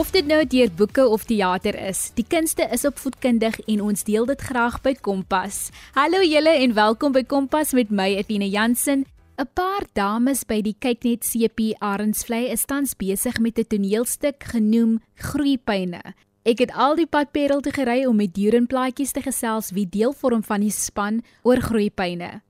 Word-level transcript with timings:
Of 0.00 0.14
dit 0.14 0.24
nou 0.24 0.40
deur 0.48 0.70
boeke 0.72 1.02
of 1.12 1.26
teater 1.28 1.76
is, 1.76 2.06
die 2.16 2.24
kunste 2.24 2.64
is 2.72 2.86
opvoedkundig 2.88 3.58
en 3.68 3.82
ons 3.84 4.06
deel 4.08 4.24
dit 4.30 4.40
graag 4.48 4.78
by 4.80 4.94
Kompas. 4.96 5.66
Hallo 5.92 6.22
julle 6.24 6.54
en 6.62 6.72
welkom 6.72 7.12
by 7.12 7.20
Kompas 7.28 7.74
met 7.76 7.92
my 7.92 8.06
Athena 8.16 8.48
Jansen. 8.48 9.04
'n 9.36 9.48
Paar 9.52 9.84
dames 9.92 10.46
by 10.48 10.62
die 10.64 10.72
Kyknet 10.72 11.20
CP 11.20 11.76
Arendsvlei 11.84 12.48
is 12.48 12.64
tans 12.64 12.96
besig 12.96 13.38
met 13.44 13.58
'n 13.58 13.68
toneelstuk 13.68 14.40
genoem 14.44 15.02
Groeipyne. 15.16 16.00
Ek 16.44 16.58
het 16.58 16.72
al 16.72 16.96
die 16.96 17.06
pad 17.06 17.32
Parel 17.32 17.60
toe 17.60 17.72
gery 17.72 18.06
om 18.06 18.16
met 18.16 18.34
dierenplaatjies 18.34 19.12
te 19.12 19.20
gesels 19.20 19.70
wie 19.70 19.88
deel 19.88 20.12
vorm 20.12 20.42
van 20.42 20.60
die 20.60 20.72
span 20.72 21.22
oor 21.42 21.60
groeipyne. 21.60 22.40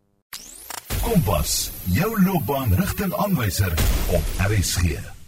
Kompas, 1.02 1.72
jou 1.90 2.14
loopbaanrigtingaanwyser 2.22 3.72
op 4.14 4.22
RSG. 4.38 5.18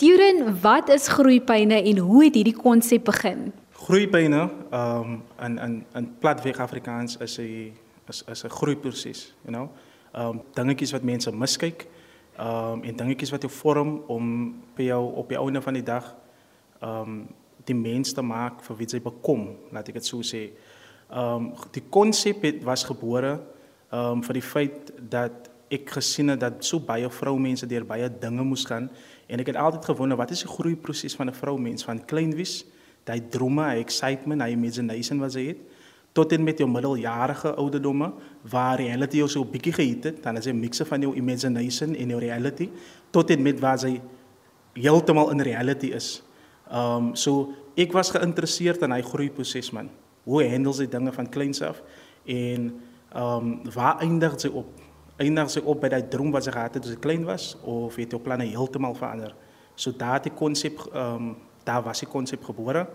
Duren, 0.00 0.60
wat 0.60 0.88
is 0.88 1.08
groeipyne 1.12 1.82
en 1.82 1.98
hoe 1.98 2.22
het 2.24 2.34
hierdie 2.38 2.56
konsep 2.56 3.04
begin? 3.04 3.50
Groeipyne, 3.82 4.46
ehm 4.70 5.10
um, 5.10 5.18
in 5.44 5.58
in 5.58 5.74
in 5.94 6.06
platweg 6.18 6.56
Afrikaans 6.58 7.16
is 7.16 7.38
'n 7.38 7.76
is 8.08 8.22
is 8.32 8.44
'n 8.44 8.48
groeiproses, 8.48 9.34
you 9.44 9.52
know. 9.52 9.68
Ehm 10.12 10.26
um, 10.26 10.42
dingetjies 10.54 10.92
wat 10.92 11.02
mense 11.02 11.32
miskyk, 11.32 11.86
ehm 12.36 12.72
um, 12.72 12.82
en 12.82 12.96
dingetjies 12.96 13.30
wat 13.30 13.42
jou 13.42 13.52
vorm 13.52 14.02
om 14.06 14.54
by 14.74 14.82
jou 14.82 15.14
op 15.14 15.28
die 15.28 15.38
ouene 15.38 15.60
van 15.60 15.74
die 15.74 15.82
dag 15.82 16.16
ehm 16.80 17.00
um, 17.00 17.28
die 17.64 17.76
mens 17.76 18.12
te 18.12 18.22
maak 18.22 18.62
vir 18.62 18.76
wie 18.76 18.86
jy 18.86 19.00
bekom, 19.00 19.56
laat 19.70 19.88
ek 19.88 19.94
dit 19.94 20.06
so 20.06 20.22
sê. 20.22 20.50
Ehm 21.10 21.34
um, 21.34 21.54
die 21.72 21.84
konsep 21.90 22.42
het 22.42 22.64
was 22.64 22.84
gebore 22.84 23.40
ehm 23.92 24.12
um, 24.12 24.22
vir 24.22 24.32
die 24.32 24.48
feit 24.48 24.92
dat 25.10 25.50
ek 25.68 25.90
gesien 25.90 26.28
het 26.28 26.40
dat 26.40 26.64
so 26.64 26.80
baie 26.80 27.10
vroumense 27.10 27.66
deur 27.66 27.84
baie 27.84 28.08
dinge 28.20 28.42
moes 28.42 28.64
gaan 28.64 28.90
En 29.30 29.38
ek 29.38 29.52
het 29.52 29.56
altyd 29.56 29.84
gewonder 29.92 30.18
wat 30.18 30.32
is 30.34 30.42
die 30.42 30.50
groeiproses 30.50 31.14
van 31.14 31.30
'n 31.30 31.34
vroumens 31.34 31.84
van 31.86 32.04
kleinwies, 32.04 32.64
daai 33.04 33.22
drome, 33.30 33.62
hy 33.62 33.78
excitement, 33.78 34.42
hy 34.42 34.50
imagination 34.50 35.20
wat 35.20 35.32
sy 35.32 35.46
het, 35.46 35.60
tot 36.12 36.32
en 36.32 36.42
met 36.42 36.58
jou 36.58 36.68
middeljarige 36.68 37.54
ouderdomme 37.54 38.12
waar 38.50 38.80
reality 38.80 39.16
jou 39.16 39.28
so 39.28 39.42
'n 39.42 39.50
bietjie 39.50 39.72
gehet 39.72 40.04
het, 40.04 40.22
dan 40.22 40.36
is 40.36 40.46
'n 40.46 40.60
mix 40.60 40.82
van 40.82 41.00
jou 41.00 41.14
imagination 41.14 41.94
en 41.94 42.08
jou 42.08 42.20
reality 42.20 42.68
tot 43.10 43.30
en 43.30 43.42
met 43.42 43.60
waar 43.60 43.78
sy 43.78 44.00
heeltemal 44.74 45.30
in 45.30 45.40
reality 45.40 45.86
is. 45.86 46.22
Ehm 46.70 46.96
um, 46.96 47.14
so 47.14 47.54
ek 47.76 47.92
was 47.92 48.10
geïnteresseerd 48.10 48.82
in 48.82 48.90
hy 48.90 49.02
groeiproses 49.02 49.70
man. 49.70 49.88
Hoe 50.24 50.44
handle 50.48 50.72
sy 50.72 50.86
dinge 50.86 51.12
van 51.12 51.28
kleins 51.28 51.62
af 51.62 51.82
en 52.24 52.80
ehm 53.12 53.36
um, 53.36 53.72
waar 53.72 53.98
eindig 54.00 54.40
sy 54.40 54.48
op? 54.48 54.89
Eindig 55.20 55.52
sy 55.52 55.62
op 55.64 55.80
by 55.82 55.90
daai 55.92 56.08
droom 56.08 56.32
wat 56.32 56.46
sy 56.46 56.54
gehad 56.54 56.76
het 56.76 56.82
toe 56.82 56.94
sy 56.94 57.00
klein 57.02 57.24
was 57.28 57.52
of 57.68 57.96
het 58.00 58.10
jou 58.14 58.20
planne 58.24 58.48
heeltemal 58.48 58.96
verander. 58.98 59.34
So 59.76 59.92
daar 59.92 60.22
die 60.22 60.34
konsep 60.34 60.80
ehm 60.90 61.14
um, 61.14 61.36
daar 61.64 61.82
was 61.84 62.00
die 62.00 62.08
konsep 62.08 62.44
gebore. 62.44 62.86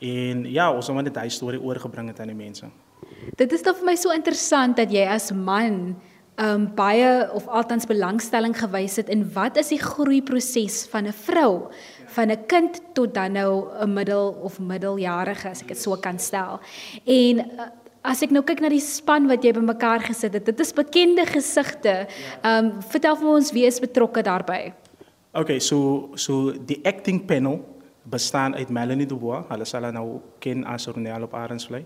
En 0.00 0.44
ja, 0.50 0.70
ons 0.72 0.86
het 0.86 0.96
net 0.96 1.14
daai 1.14 1.28
storie 1.30 1.60
oorgebring 1.60 2.08
het 2.08 2.20
aan 2.20 2.30
die 2.32 2.38
mense. 2.38 2.70
Dit 3.36 3.52
is 3.52 3.62
dan 3.62 3.76
vir 3.76 3.84
my 3.84 3.94
so 4.00 4.14
interessant 4.14 4.78
dat 4.78 4.92
jy 4.94 5.04
as 5.06 5.30
man 5.32 5.96
ehm 6.38 6.54
um, 6.54 6.66
baie 6.74 7.28
of 7.34 7.48
althans 7.48 7.86
belangstelling 7.86 8.54
gewys 8.56 8.96
het 8.96 9.08
in 9.10 9.24
wat 9.34 9.56
is 9.58 9.72
die 9.74 9.80
groeiproses 9.82 10.86
van 10.92 11.06
'n 11.06 11.12
vrou 11.12 11.68
van 12.14 12.30
'n 12.30 12.46
kind 12.46 12.80
tot 12.94 13.14
dan 13.14 13.32
nou 13.32 13.68
'n 13.82 13.92
middel 13.92 14.38
of 14.42 14.60
middeljarige 14.60 15.48
as 15.48 15.62
ek 15.62 15.68
dit 15.68 15.78
so 15.78 15.96
kan 15.96 16.18
stel. 16.18 16.60
En 17.04 17.38
uh, 17.38 17.66
As 18.08 18.22
ek 18.24 18.30
nou 18.32 18.40
kyk 18.46 18.62
na 18.64 18.70
die 18.72 18.80
span 18.80 19.26
wat 19.28 19.42
jy 19.44 19.50
bymekaar 19.52 20.00
gesit 20.06 20.32
het, 20.38 20.46
dit 20.46 20.60
is 20.64 20.70
bekende 20.72 21.26
gesigte. 21.28 22.06
Ehm 22.40 22.70
um, 22.70 22.70
vertel 22.94 23.18
vir 23.20 23.28
ons 23.34 23.50
wie 23.52 23.66
is 23.68 23.80
betrokke 23.84 24.22
daarbey. 24.24 24.72
Okay, 25.36 25.58
so 25.60 26.08
so 26.16 26.54
die 26.70 26.78
acting 26.88 27.20
panel 27.28 27.60
bestaan 28.08 28.56
uit 28.56 28.72
Melanie 28.72 29.06
Dubois, 29.06 29.44
hulle 29.50 29.66
sal 29.68 29.90
nou 29.92 30.22
ken 30.40 30.64
as 30.64 30.88
Ronel 30.88 31.28
op 31.28 31.36
Arensvlei. 31.36 31.82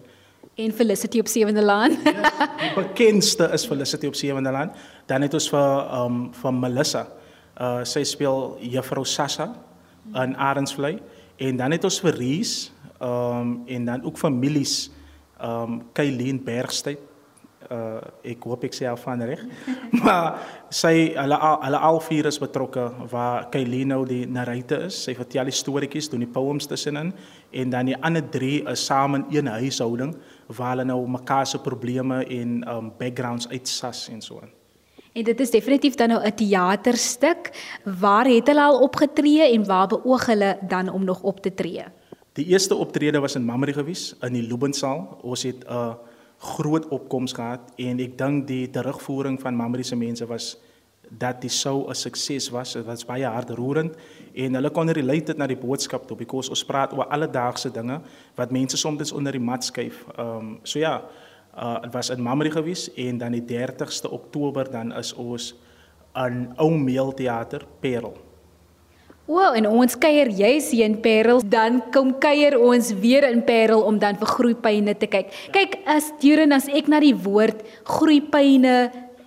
En 0.62 0.70
Felicity 0.70 1.18
op 1.18 1.26
Sewende 1.26 1.62
Laan. 1.62 1.98
ja, 2.06 2.46
die 2.62 2.70
bekendste 2.76 3.50
is 3.50 3.66
Felicity 3.66 4.06
op 4.06 4.14
Sewende 4.14 4.54
Laan. 4.54 4.70
Dan 5.10 5.26
het 5.26 5.34
ons 5.34 5.50
vir 5.50 5.68
ehm 5.82 6.06
um, 6.06 6.24
van 6.44 6.62
Melissa. 6.62 7.06
Uh 7.58 7.82
sy 7.82 8.06
speel 8.06 8.58
Juffrou 8.62 9.04
Sassa 9.04 9.50
in 10.14 10.38
Arensvlei 10.38 11.00
en 11.36 11.56
dan 11.58 11.74
het 11.74 11.84
ons 11.84 12.00
vir 12.06 12.14
Reese 12.14 12.70
ehm 13.00 13.40
um, 13.42 13.54
en 13.66 13.90
dan 13.90 14.06
ook 14.06 14.22
families 14.22 14.84
ehm 14.86 15.00
um, 15.42 15.80
Kylien 15.92 16.38
Bergstedt 16.44 17.10
uh 17.70 18.00
ek 18.26 18.44
hoop 18.46 18.64
ek 18.66 18.74
sê 18.76 18.86
al 18.88 18.98
van 19.00 19.22
reg. 19.26 19.42
maar 20.04 20.40
sy 20.72 21.12
hulle 21.16 21.38
hulle 21.64 21.80
al 21.88 22.00
vier 22.08 22.28
is 22.30 22.38
betrokke 22.42 22.86
waar 23.12 23.48
Kylien 23.52 23.92
nou 23.94 24.02
die 24.08 24.24
narrator 24.26 24.86
is. 24.88 24.98
Sy 25.06 25.14
vertel 25.18 25.50
die 25.50 25.56
storieetjies, 25.56 26.10
doen 26.12 26.24
die 26.24 26.30
poems 26.30 26.68
tussenin 26.70 27.12
en 27.52 27.74
dan 27.74 27.90
die 27.90 27.98
ander 28.00 28.24
drie 28.34 28.62
is 28.70 28.86
saam 28.86 29.18
in 29.20 29.26
een 29.30 29.50
huishouding 29.52 30.16
waar 30.56 30.74
hulle 30.74 30.88
nou 30.88 31.00
mekaar 31.18 31.46
se 31.46 31.60
probleme 31.62 32.22
en 32.24 32.60
um 32.68 32.90
backgrounds 32.98 33.48
uitsas 33.52 34.08
en 34.12 34.20
so 34.22 34.42
aan. 34.42 34.52
En 35.12 35.24
dit 35.24 35.40
is 35.44 35.50
definitief 35.52 35.94
dan 36.00 36.08
nou 36.08 36.22
'n 36.24 36.34
teaterstuk. 36.34 37.52
Waar 37.84 38.26
het 38.26 38.46
hulle 38.46 38.62
al 38.62 38.80
opgetree 38.80 39.52
en 39.52 39.66
waar 39.66 39.88
beoog 39.88 40.26
hulle 40.26 40.58
dan 40.68 40.88
om 40.88 41.04
nog 41.04 41.22
op 41.22 41.40
te 41.40 41.54
tree? 41.54 41.84
Die 42.32 42.46
eerste 42.46 42.76
optrede 42.80 43.20
was 43.20 43.34
in 43.36 43.44
Mamre 43.44 43.74
gewees 43.76 44.14
in 44.24 44.32
die 44.32 44.46
Lubensaal. 44.46 45.18
Ons 45.20 45.42
het 45.42 45.64
'n 45.68 45.96
groot 46.38 46.88
opkoms 46.88 47.32
gehad 47.32 47.60
en 47.76 48.00
ek 48.00 48.18
dink 48.18 48.46
die 48.46 48.70
terugvoering 48.70 49.40
van 49.40 49.56
Mamre 49.56 49.82
se 49.82 49.96
mense 49.96 50.26
was 50.26 50.56
dat 51.08 51.40
die 51.40 51.50
show 51.50 51.88
'n 51.88 51.94
sukses 51.94 52.50
was. 52.50 52.72
Dit 52.72 52.84
was 52.84 53.04
baie 53.04 53.24
hartroerend 53.24 53.96
en 54.34 54.54
hulle 54.54 54.70
kon 54.70 54.90
relate 54.90 55.24
dit 55.24 55.36
na 55.36 55.46
die 55.46 55.56
boodskap 55.56 56.06
toe 56.06 56.16
because 56.16 56.48
ons 56.48 56.64
praat 56.64 56.92
oor 56.92 57.06
alledaagse 57.06 57.70
dinge 57.70 58.00
wat 58.34 58.50
mense 58.50 58.76
soms 58.76 59.12
onder 59.12 59.32
die 59.32 59.40
mat 59.40 59.64
skuif. 59.64 60.06
Ehm 60.16 60.36
um, 60.36 60.58
so 60.62 60.78
ja, 60.78 61.02
uh 61.56 61.80
dit 61.82 61.92
was 61.92 62.10
in 62.10 62.22
Mamre 62.22 62.50
gewees 62.50 62.94
en 62.94 63.18
dan 63.18 63.32
die 63.32 63.44
30ste 63.44 64.10
Oktober 64.10 64.70
dan 64.70 64.92
is 64.92 65.12
ons 65.12 65.54
in 66.14 66.52
Ou 66.56 66.78
Meel 66.78 67.14
Theater 67.14 67.66
Parel. 67.80 68.31
Wow, 69.32 69.54
en 69.56 69.64
ons 69.70 69.94
kuier 69.96 70.28
juis 70.28 70.66
hier 70.74 70.84
in 70.84 70.98
Parel, 71.00 71.38
dan 71.48 71.78
kom 71.94 72.10
kuier 72.20 72.58
ons 72.60 72.90
weer 73.00 73.24
in 73.30 73.40
Parel 73.46 73.80
om 73.88 73.96
dan 73.96 74.18
vir 74.20 74.28
groeipyne 74.28 74.92
te 75.00 75.08
kyk. 75.08 75.30
Kyk, 75.54 75.78
as 75.88 76.10
Duren 76.20 76.52
as 76.52 76.66
ek 76.68 76.90
na 76.92 77.00
die 77.00 77.14
woord 77.16 77.62
groeipyne 77.88 78.74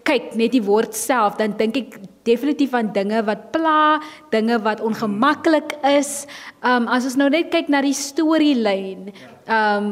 kyk, 0.05 0.35
net 0.37 0.53
die 0.53 0.61
woord 0.61 0.93
self, 0.93 1.39
dan 1.41 1.57
dink 1.57 1.81
ek 1.81 1.97
definitief 2.29 2.77
aan 2.77 2.93
dinge 2.93 3.23
wat 3.25 3.49
pla, 3.55 3.97
dinge 4.29 4.61
wat 4.61 4.85
ongemaklik 4.85 5.73
is. 5.95 6.27
Um 6.61 6.85
as 6.85 7.09
ons 7.09 7.17
nou 7.17 7.31
net 7.33 7.49
kyk 7.49 7.73
na 7.73 7.81
die 7.81 7.97
storielyn, 7.97 9.09
um 9.49 9.91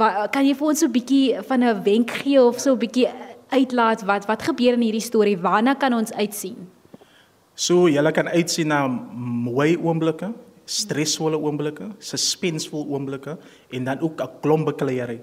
wat, 0.00 0.30
kan 0.32 0.48
jy 0.48 0.56
vir 0.56 0.72
ons 0.72 0.80
so 0.80 0.88
'n 0.88 0.96
bietjie 0.96 1.36
van 1.52 1.68
'n 1.68 1.84
wenk 1.84 2.16
gee 2.24 2.40
of 2.40 2.56
so 2.56 2.72
'n 2.72 2.80
bietjie 2.80 3.12
uitlaat 3.52 4.08
wat 4.08 4.24
wat 4.24 4.40
gebeur 4.40 4.72
in 4.80 4.88
hierdie 4.88 5.04
storie? 5.04 5.36
Waarna 5.36 5.76
kan 5.76 5.92
ons 5.92 6.12
uitsien? 6.16 6.79
So 7.60 7.90
jy 7.92 8.00
kan 8.16 8.30
uitsien 8.32 8.70
na 8.72 8.86
mooi 8.88 9.74
oomblikke, 9.76 10.30
stresvolle 10.70 11.36
oomblikke, 11.36 11.90
suspensevol 11.98 12.86
oomblikke 12.88 13.34
en 13.76 13.84
dan 13.84 14.00
ook 14.00 14.22
'n 14.22 14.30
klomp 14.40 14.64
bekleierery. 14.64 15.20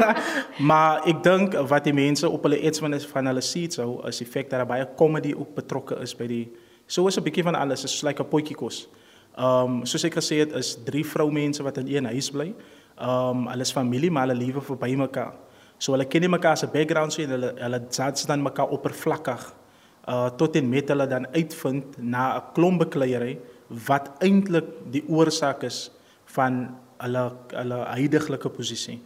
maar 0.70 1.02
ek 1.08 1.22
dink 1.24 1.54
wat 1.54 1.84
die 1.84 1.92
mense 1.92 2.28
op 2.28 2.42
hulle 2.42 2.60
iets 2.60 2.78
van 2.78 2.94
is 2.94 3.06
van 3.06 3.26
hulle 3.26 3.40
sien 3.40 3.70
sou 3.70 4.06
is 4.06 4.18
die 4.18 4.26
feit 4.26 4.50
dat 4.50 4.60
daar 4.60 4.66
baie 4.66 4.86
comedy 4.96 5.34
ook 5.34 5.54
betrokke 5.54 5.98
is 6.02 6.14
by 6.14 6.26
die 6.26 6.48
so 6.86 7.08
is 7.08 7.18
'n 7.18 7.24
bietjie 7.24 7.42
van 7.42 7.54
alles, 7.54 7.84
is 7.84 8.02
like 8.02 8.22
'n 8.22 8.28
potjie 8.28 8.56
kos. 8.56 8.88
Ehm 9.36 9.80
um, 9.80 9.86
soos 9.86 10.04
ek 10.04 10.14
gesê 10.14 10.38
het 10.38 10.52
is 10.52 10.78
drie 10.84 11.04
vroumense 11.04 11.62
wat 11.62 11.78
in 11.78 11.88
een 11.88 12.04
huis 12.04 12.30
bly. 12.30 12.54
Ehm 12.98 13.08
um, 13.08 13.46
hulle 13.46 13.62
is 13.62 13.72
familie 13.72 14.10
maar 14.10 14.28
hulle 14.28 14.44
lewe 14.44 14.60
verby 14.60 14.94
mekaar. 14.94 15.34
So 15.78 15.92
hulle 15.92 16.06
ken 16.06 16.20
nie 16.20 16.30
mekaar 16.30 16.56
se 16.56 16.66
backgrounds 16.66 17.16
nie 17.16 17.26
en 17.26 17.32
hulle 17.32 17.54
hulle 17.56 17.80
judge 17.90 18.26
dan 18.26 18.42
mekaar 18.42 18.68
oppervlakkig 18.68 19.63
uh 20.08 20.28
tot 20.36 20.56
en 20.56 20.68
met 20.68 20.88
hulle 20.88 21.06
dan 21.06 21.26
uitvind 21.32 21.98
na 21.98 22.36
'n 22.36 22.52
klomp 22.52 22.78
bekleierery 22.78 23.38
wat 23.86 24.10
eintlik 24.18 24.66
die 24.90 25.04
oorsaak 25.08 25.62
is 25.62 25.90
van 26.24 26.76
hulle 26.98 27.32
hulle 27.54 27.78
huidige 27.96 28.48
posisie. 28.48 29.00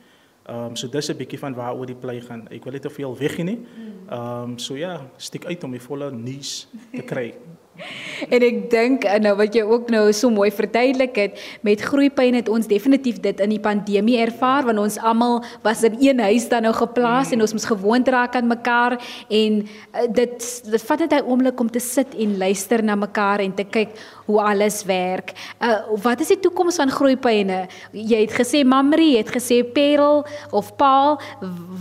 Ehm 0.48 0.72
um, 0.72 0.76
so 0.76 0.88
dis 0.88 1.10
'n 1.10 1.16
bietjie 1.16 1.38
van 1.38 1.54
waaroor 1.54 1.86
die 1.86 1.94
play 1.94 2.20
gaan. 2.20 2.48
Ek 2.48 2.64
wil 2.64 2.72
net 2.72 2.82
te 2.82 2.90
veel 2.90 3.16
weg 3.18 3.36
nie. 3.38 3.58
Ehm 4.08 4.42
um, 4.42 4.58
so 4.58 4.76
ja, 4.76 5.06
stiek 5.16 5.44
uit 5.44 5.64
om 5.64 5.70
die 5.70 5.80
volle 5.80 6.10
nuus 6.10 6.68
te 6.92 7.02
kry. 7.02 7.34
en 8.34 8.42
ek 8.42 8.70
dink 8.72 9.04
eh, 9.04 9.18
nou 9.22 9.34
wat 9.38 9.54
jy 9.54 9.62
ook 9.66 9.90
nou 9.92 10.04
so 10.16 10.30
mooi 10.30 10.50
verduidelik 10.54 11.16
het 11.16 11.42
met 11.66 11.82
groeipyn 11.82 12.38
het 12.38 12.48
ons 12.52 12.66
definitief 12.70 13.20
dit 13.24 13.40
in 13.44 13.54
die 13.54 13.62
pandemie 13.62 14.18
ervaar 14.22 14.66
want 14.68 14.82
ons 14.82 14.98
almal 14.98 15.40
was 15.62 15.84
in 15.86 15.98
een 16.02 16.22
huis 16.28 16.48
dan 16.50 16.66
nou 16.66 16.74
geplaas 16.76 17.30
mm. 17.30 17.38
en 17.38 17.46
ons 17.46 17.56
moes 17.56 17.70
gewoond 17.72 18.08
raak 18.08 18.36
aan 18.38 18.50
mekaar 18.50 18.98
en 19.28 19.62
uh, 19.62 20.06
dit 20.10 20.48
dit 20.72 20.86
vat 20.90 21.04
net 21.04 21.12
'n 21.12 21.26
oomblik 21.26 21.60
om 21.60 21.70
te 21.70 21.80
sit 21.80 22.14
en 22.14 22.38
luister 22.38 22.82
na 22.82 22.94
mekaar 22.94 23.40
en 23.40 23.54
te 23.54 23.64
kyk 23.64 23.94
hoe 24.28 24.40
alles 24.44 24.82
werk. 24.84 25.32
Uh 25.64 25.96
wat 26.04 26.20
is 26.20 26.28
die 26.34 26.40
toekoms 26.44 26.76
van 26.76 26.90
groeipyne? 26.92 27.62
Jy 27.96 28.20
het 28.26 28.34
gesê 28.36 28.60
Mamri, 28.68 29.14
jy 29.14 29.22
het 29.22 29.32
gesê 29.32 29.62
Perel 29.64 30.20
of 30.52 30.74
Paul, 30.76 31.16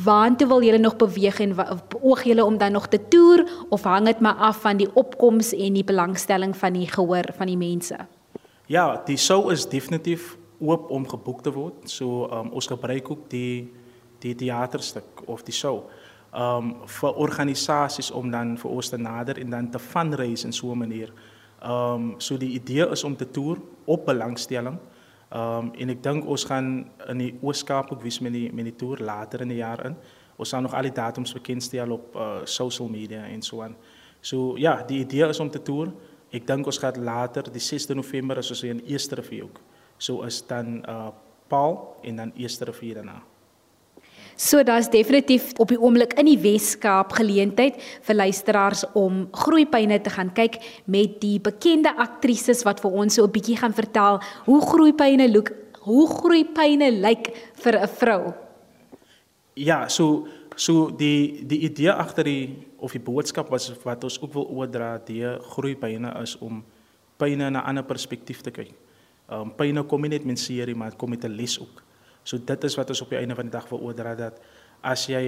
waantoe 0.06 0.48
wil 0.48 0.64
julle 0.64 0.80
nog 0.80 0.96
beweeg 0.96 1.42
en 1.44 1.56
oog 2.00 2.24
julle 2.24 2.46
om 2.46 2.58
dan 2.58 2.72
nog 2.72 2.88
te 2.88 3.02
toer 3.12 3.44
of 3.70 3.84
hang 3.84 4.08
dit 4.08 4.24
maar 4.24 4.40
af 4.50 4.64
van 4.64 4.80
die 4.80 4.88
opkoms 4.96 5.52
en 5.52 5.76
die 5.76 5.84
belangstelling 5.84 6.56
van 6.56 6.80
die 6.80 6.88
gehoor 6.88 7.28
van 7.36 7.52
die 7.52 7.60
mense? 7.60 8.00
Ja, 8.72 9.02
die 9.06 9.20
show 9.20 9.52
is 9.52 9.68
definitief 9.68 10.38
oop 10.60 10.90
om 10.92 11.04
geboek 11.08 11.44
te 11.44 11.52
word. 11.52 11.84
So 11.92 12.30
um, 12.32 12.54
ons 12.56 12.72
gebruik 12.72 13.12
ook 13.12 13.30
die 13.30 13.74
die 14.24 14.34
teaterstuk 14.36 15.28
of 15.30 15.44
die 15.46 15.54
show 15.54 15.84
um 16.34 16.74
vir 16.86 17.20
organisasies 17.24 18.10
om 18.12 18.32
dan 18.32 18.56
vir 18.58 18.72
ons 18.72 18.90
te 18.90 18.98
nader 18.98 19.38
en 19.40 19.54
dan 19.54 19.70
te 19.72 19.80
fundraise 19.80 20.46
in 20.46 20.54
so 20.54 20.72
'n 20.72 20.78
manier. 20.78 21.12
Um 21.64 22.16
so 22.22 22.38
die 22.38 22.54
idee 22.54 22.86
is 22.92 23.04
om 23.04 23.16
te 23.16 23.30
toer 23.32 23.58
op 23.86 24.06
belangstelling. 24.06 24.78
Um 25.34 25.72
en 25.74 25.90
ek 25.90 26.04
dink 26.04 26.26
ons 26.26 26.46
gaan 26.46 26.90
in 27.10 27.24
die 27.24 27.34
Ooskaap 27.42 27.92
ook 27.92 28.04
wys 28.06 28.20
met 28.20 28.34
die 28.34 28.48
met 28.54 28.70
die 28.70 28.76
toer 28.76 29.02
later 29.02 29.42
in 29.42 29.54
die 29.54 29.62
jaar 29.62 29.86
in. 29.86 29.98
Ons 30.38 30.54
sal 30.54 30.62
nog 30.62 30.76
al 30.78 30.86
die 30.86 30.94
datums 30.94 31.34
bekendstel 31.34 31.92
op 31.92 32.16
uh, 32.16 32.28
social 32.46 32.90
media 32.90 33.24
en 33.26 33.42
so 33.42 33.64
aan. 33.66 33.74
So 34.22 34.54
ja, 34.58 34.84
die 34.86 35.00
idee 35.02 35.26
is 35.28 35.40
om 35.40 35.50
te 35.50 35.62
toer. 35.62 35.90
Ek 36.30 36.46
dink 36.46 36.68
ons 36.68 36.78
gaan 36.78 37.00
later 37.04 37.50
die 37.50 37.64
6de 37.64 37.96
November 37.98 38.38
as 38.38 38.52
ons 38.54 38.62
in 38.68 38.84
Eersterivier 38.86 39.48
ook. 39.48 39.62
So 39.98 40.22
is 40.28 40.44
dan 40.48 40.84
uh 40.86 41.10
Paul 41.48 41.96
en 42.04 42.16
dan 42.20 42.34
Eersterivier 42.36 43.00
daarna. 43.00 43.22
So 44.38 44.62
daar's 44.64 44.90
definitief 44.94 45.50
op 45.58 45.72
die 45.74 45.80
oomblik 45.82 46.12
in 46.22 46.28
die 46.30 46.38
Wes-Kaap 46.38 47.16
geleentheid 47.18 47.80
vir 48.06 48.16
luisteraars 48.20 48.84
om 48.94 49.24
groeipyne 49.34 49.98
te 50.06 50.12
gaan 50.14 50.30
kyk 50.38 50.60
met 50.86 51.16
die 51.24 51.40
bekende 51.42 51.90
aktrises 51.98 52.62
wat 52.68 52.84
vir 52.84 52.92
ons 53.02 53.18
so 53.18 53.26
'n 53.26 53.34
bietjie 53.34 53.58
gaan 53.58 53.74
vertel 53.74 54.22
hoe 54.46 54.62
groeipyne 54.62 55.26
look, 55.34 55.50
hoe 55.82 56.06
groeipyne 56.08 56.92
lyk 57.02 57.34
vir 57.54 57.82
'n 57.82 57.88
vrou. 57.88 58.34
Ja, 59.56 59.88
so 59.90 60.28
so 60.56 60.92
die 60.92 61.46
die 61.46 61.60
idee 61.60 61.92
agter 61.92 62.24
die 62.24 62.68
of 62.78 62.92
die 62.92 63.02
boodskap 63.02 63.50
was 63.50 63.74
wat 63.84 64.04
ons 64.04 64.22
ook 64.22 64.34
wil 64.34 64.46
oordra 64.46 65.02
die 65.06 65.26
groeipyne 65.50 66.14
is 66.22 66.38
om 66.38 66.64
pyne 67.18 67.50
na 67.50 67.62
'n 67.62 67.66
ander 67.70 67.84
perspektief 67.84 68.42
te 68.42 68.52
kyk. 68.52 68.72
Ehm 69.30 69.42
um, 69.42 69.56
pyne 69.56 69.84
kom 69.84 70.02
nie 70.02 70.10
net 70.10 70.26
met 70.26 70.40
serie 70.40 70.76
maar 70.76 70.90
dit 70.90 71.00
kom 71.00 71.10
met 71.10 71.26
'n 71.26 71.36
les 71.36 71.60
ook. 71.60 71.87
So 72.28 72.40
dit 72.44 72.68
is 72.68 72.76
wat 72.76 72.92
ons 72.92 73.02
op 73.06 73.14
die 73.14 73.20
einde 73.22 73.36
van 73.38 73.48
die 73.48 73.56
dag 73.56 73.70
wil 73.72 73.86
oordra 73.88 74.16
dat 74.20 74.42
as 74.84 75.06
jy 75.08 75.24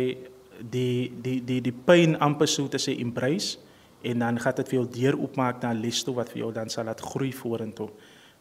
die 0.60 1.10
die 1.24 1.40
die 1.48 1.62
die 1.64 1.74
pyn 1.74 2.18
amper 2.20 2.50
so 2.52 2.68
te 2.68 2.80
sê 2.82 2.98
embrace 3.00 3.58
en 4.04 4.24
dan 4.24 4.40
gaan 4.40 4.58
dit 4.58 4.72
vir 4.72 4.80
jou 4.80 4.88
deur 4.96 5.20
oopmaak 5.20 5.62
na 5.64 5.72
les 5.76 6.04
toe 6.04 6.16
wat 6.18 6.32
vir 6.34 6.44
jou 6.44 6.52
dan 6.56 6.72
sal 6.72 6.88
laat 6.88 7.02
groei 7.04 7.32
vorentoe. 7.36 7.90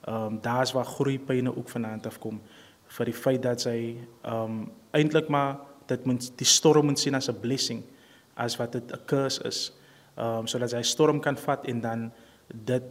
Ehm 0.07 0.35
um, 0.35 0.41
daar's 0.43 0.73
waar 0.75 0.87
groei 0.87 1.19
pyne 1.19 1.55
ook 1.55 1.71
vanaand 1.71 2.07
afkom 2.07 2.41
vir 2.99 3.11
die 3.11 3.15
feit 3.15 3.43
dat 3.43 3.63
sy 3.63 3.79
ehm 4.23 4.43
um, 4.43 4.61
eintlik 4.91 5.29
maar 5.29 5.59
dit 5.87 6.05
moet 6.07 6.31
die 6.39 6.49
storm 6.49 6.91
moet 6.91 6.99
sien 6.99 7.15
as 7.15 7.29
'n 7.29 7.41
blessing 7.41 7.83
as 8.35 8.57
wat 8.57 8.73
dit 8.73 8.93
'n 8.93 9.05
curse 9.07 9.43
is. 9.45 9.73
Ehm 10.17 10.39
um, 10.43 10.47
sodat 10.47 10.73
hy 10.73 10.83
storm 10.83 11.21
kan 11.21 11.37
vat 11.37 11.67
en 11.67 11.81
dan 11.81 12.13
dit 12.49 12.83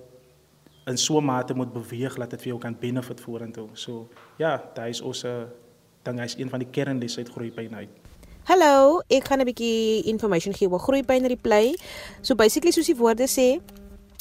in 0.88 0.98
so 0.98 1.20
'n 1.20 1.26
mate 1.26 1.54
moet 1.54 1.74
beweeg 1.74 2.16
dat 2.16 2.30
dit 2.30 2.42
vir 2.42 2.48
jou 2.48 2.60
kan 2.60 2.76
benefit 2.80 3.22
vorentoe. 3.22 3.68
So 3.74 4.08
ja, 4.38 4.64
daai 4.74 4.90
is 4.90 5.02
ons 5.02 5.24
'n 5.24 5.28
uh, 5.28 5.44
ding, 6.04 6.20
hy's 6.20 6.38
een 6.38 6.50
van 6.50 6.60
die 6.60 6.70
kernlesse 6.72 7.18
uit 7.18 7.30
groeipyn 7.30 7.76
uit. 7.76 7.90
Hallo, 8.44 9.02
ek 9.08 9.28
gaan 9.28 9.40
'n 9.40 9.46
bietjie 9.46 10.04
information 10.04 10.54
gee 10.54 10.70
oor 10.70 10.80
groeipyn 10.80 11.26
replay. 11.28 11.76
So 12.22 12.36
basically 12.36 12.72
soos 12.72 12.86
die 12.86 12.96
woorde 12.96 13.28
sê, 13.28 13.60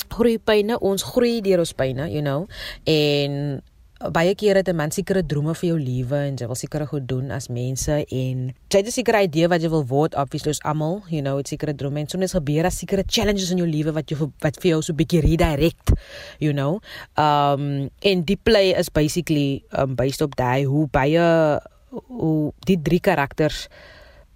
groeipyne, 0.08 0.78
ons 0.78 1.02
groei 1.02 1.40
deur 1.40 1.58
ons 1.58 1.72
pyne, 1.72 2.10
you 2.10 2.22
know. 2.22 2.46
En 2.84 3.62
baie 3.96 4.34
kere 4.36 4.60
het 4.60 4.68
'n 4.68 4.76
mens 4.76 4.94
sekere 4.94 5.22
drome 5.26 5.54
vir 5.54 5.68
jou 5.68 5.78
lewe 5.78 6.16
en 6.16 6.36
jy 6.36 6.46
wil 6.46 6.54
sekere 6.54 6.86
goed 6.86 7.08
doen 7.08 7.30
as 7.30 7.48
mense 7.48 7.92
en 7.92 8.52
jy 8.68 8.78
het 8.78 8.86
'n 8.86 8.90
sekere 8.90 9.22
idee 9.22 9.48
wat 9.48 9.62
jy 9.62 9.68
wil 9.68 9.84
word 9.86 10.14
obviously 10.14 10.50
ons 10.50 10.62
almal 10.62 11.02
you 11.08 11.22
know 11.22 11.36
het 11.36 11.48
sekere 11.48 11.74
drome 11.74 12.00
en 12.00 12.08
soms 12.08 12.32
gebeur 12.32 12.62
daar 12.62 12.72
sekere 12.72 13.04
challenges 13.06 13.50
in 13.50 13.58
jou 13.58 13.68
lewe 13.68 13.92
wat 13.92 14.10
jy 14.10 14.16
wat 14.40 14.56
vir 14.60 14.70
jou 14.70 14.82
so 14.82 14.92
'n 14.92 14.96
bietjie 14.96 15.20
redirect 15.20 15.92
you 16.38 16.52
know 16.52 16.80
um 17.16 17.88
en 18.00 18.24
die 18.24 18.38
play 18.42 18.72
is 18.72 18.90
basically 18.90 19.64
um 19.72 19.94
based 19.94 20.20
op 20.20 20.36
daai 20.36 20.64
hoe 20.64 20.86
baie 20.88 21.60
hoe 22.08 22.52
die 22.66 22.82
drie 22.82 23.00
karakters 23.00 23.68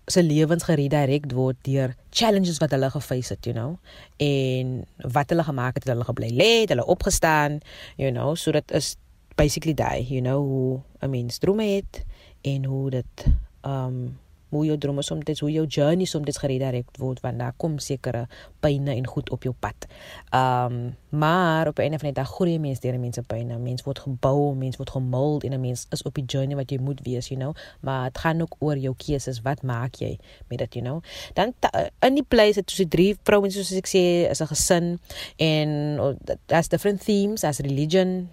se 0.07 0.23
lewens 0.23 0.65
geredirect 0.65 1.33
word 1.33 1.57
deur 1.63 1.95
challenges 2.11 2.59
wat 2.59 2.71
hulle 2.71 2.91
geface 2.91 3.35
het, 3.35 3.45
you 3.45 3.55
know. 3.55 3.79
En 4.17 4.85
wat 5.15 5.31
hulle 5.31 5.45
gemaak 5.47 5.75
het, 5.75 5.85
hulle 5.85 6.05
gebly 6.05 6.31
lê, 6.35 6.67
hulle 6.67 6.85
opgestaan, 6.85 7.61
you 7.97 8.11
know, 8.11 8.35
so 8.35 8.53
dit 8.53 8.71
is 8.71 8.97
basically 9.41 9.75
die, 9.75 10.05
you 10.05 10.21
know, 10.21 10.41
hoe 10.45 10.81
'n 11.01 11.11
mens 11.11 11.39
drome 11.39 11.65
het 11.65 12.05
en 12.41 12.65
hoe 12.65 12.91
dit 12.91 13.27
um 13.65 14.19
hoe 14.51 14.65
jou 14.65 14.79
drome 14.79 15.03
soms 15.03 15.41
hoe 15.41 15.51
jou 15.53 15.67
journey 15.67 16.05
soms 16.05 16.39
geredirect 16.39 16.99
word 16.99 17.21
want 17.21 17.39
daar 17.39 17.53
kom 17.57 17.79
sekere 17.79 18.27
pyne 18.61 18.95
en 18.95 19.07
goed 19.07 19.31
op 19.31 19.43
jou 19.43 19.55
pad. 19.55 19.87
Um 20.35 20.97
maar 21.09 21.69
op 21.69 21.79
'n 21.79 21.83
einde 21.83 21.99
van 21.99 22.09
die 22.13 22.23
dag 22.23 22.29
groei 22.29 22.59
mense 22.59 22.81
deur 22.81 22.99
mense 22.99 23.23
pyne. 23.23 23.59
Mense 23.59 23.85
word 23.85 23.99
gebou, 23.99 24.55
mense 24.55 24.77
word 24.77 24.91
gemold 24.91 25.45
en 25.45 25.53
'n 25.53 25.61
mens 25.61 25.87
is 25.91 26.03
op 26.03 26.15
die 26.15 26.25
journey 26.25 26.57
wat 26.57 26.71
jy 26.71 26.79
moet 26.79 27.01
wees, 27.03 27.29
you 27.29 27.41
know. 27.41 27.55
Maar 27.81 28.05
dit 28.05 28.19
gaan 28.19 28.41
ook 28.41 28.57
oor 28.59 28.77
jou 28.77 28.95
keuses. 28.97 29.41
Wat 29.43 29.63
maak 29.63 29.95
jy 29.95 30.19
met 30.49 30.59
dit, 30.59 30.75
you 30.75 30.85
know? 30.85 31.03
Dan 31.35 31.55
in 31.99 32.15
die 32.15 32.27
place 32.29 32.59
het 32.59 32.67
tussen 32.67 32.89
drie 32.89 33.17
vrouens 33.23 33.55
soos 33.55 33.73
ek 33.73 33.89
sê, 33.89 34.31
is 34.31 34.41
'n 34.41 34.47
gesin 34.47 34.99
en 35.37 36.01
oh, 36.01 36.15
that's 36.47 36.69
different 36.69 37.05
themes 37.05 37.45
as 37.45 37.59
religion 37.59 38.29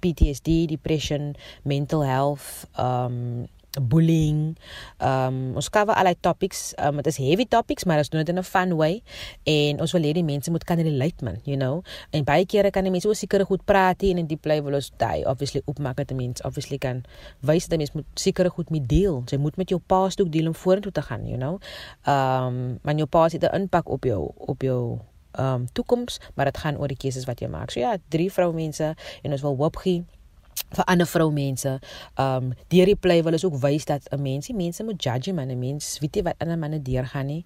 PTSD, 0.00 0.66
depression, 0.66 1.34
mental 1.64 2.04
health, 2.04 2.66
um 2.78 3.48
bullying. 3.78 4.56
Um 4.98 5.54
ons 5.54 5.70
cover 5.70 5.94
al 5.94 6.10
die 6.10 6.18
topics. 6.20 6.72
Um 6.80 6.98
dit 6.98 7.10
is 7.12 7.20
heavy 7.22 7.46
topics, 7.46 7.86
maar 7.86 8.02
ons 8.02 8.10
doen 8.10 8.24
dit 8.24 8.32
in 8.32 8.38
'n 8.38 8.44
fun 8.44 8.74
way 8.76 9.02
en 9.44 9.80
ons 9.80 9.92
wil 9.92 10.02
hê 10.02 10.12
die 10.12 10.24
mense 10.24 10.50
moet 10.50 10.64
kan 10.64 10.78
relate 10.78 11.24
man, 11.24 11.38
you 11.44 11.56
know. 11.56 11.82
En 12.10 12.24
baie 12.24 12.46
kere 12.46 12.70
kan 12.70 12.82
die 12.82 12.90
mense 12.90 13.08
ook 13.08 13.14
seker 13.14 13.46
goed 13.46 13.64
praat 13.64 14.02
en 14.02 14.18
in 14.18 14.26
die 14.26 14.36
play 14.36 14.62
wil 14.62 14.74
ons 14.74 14.90
daai 14.96 15.24
obviously 15.24 15.62
opmaak 15.64 15.96
dat 15.96 16.08
die 16.08 16.16
mense 16.16 16.42
obviously 16.44 16.78
kan 16.78 17.04
wys 17.40 17.68
dat 17.68 17.70
die 17.70 17.78
mense 17.78 17.92
moet 17.94 18.06
seker 18.14 18.50
goed 18.50 18.70
mee 18.70 18.82
deel. 18.86 19.22
Jy 19.26 19.38
moet 19.38 19.56
met 19.56 19.68
jou 19.68 19.80
past 19.86 20.20
ook 20.20 20.32
deel 20.32 20.46
om 20.46 20.54
vorentoe 20.54 20.92
te 20.92 21.02
gaan, 21.02 21.26
you 21.26 21.38
know. 21.38 21.60
Um 22.06 22.78
man 22.82 22.96
jou 22.96 23.06
past 23.06 23.32
het 23.32 23.42
'n 23.42 23.54
impak 23.54 23.88
op 23.88 24.04
jou 24.04 24.32
op 24.36 24.62
jou 24.62 24.98
um 25.38 25.66
toekoms, 25.72 26.20
maar 26.34 26.44
dit 26.44 26.58
gaan 26.58 26.78
oor 26.78 26.88
die 26.88 26.96
keuses 26.96 27.24
wat 27.24 27.40
jy 27.40 27.48
maak. 27.48 27.70
So 27.70 27.80
ja, 27.80 27.96
drie 28.08 28.30
vroumense 28.32 28.94
en 29.22 29.32
ons 29.32 29.42
wil 29.42 29.56
hoop 29.56 29.76
gee 29.76 30.04
vir 30.70 30.84
ander 30.84 31.06
vroumense. 31.06 31.78
Um 32.18 32.52
deur 32.68 32.86
die 32.86 32.96
play 32.96 33.22
wil 33.22 33.32
ons 33.32 33.44
ook 33.44 33.58
wys 33.62 33.84
dat 33.84 34.06
'n 34.10 34.22
mensie 34.22 34.54
mense 34.54 34.84
moet 34.84 35.02
judge 35.02 35.32
man, 35.32 35.50
'n 35.50 35.58
mens 35.58 35.98
weet 35.98 36.16
jy 36.16 36.22
wat 36.22 36.38
ander 36.38 36.58
manne 36.58 36.82
deurgaan 36.82 37.26
nie. 37.26 37.44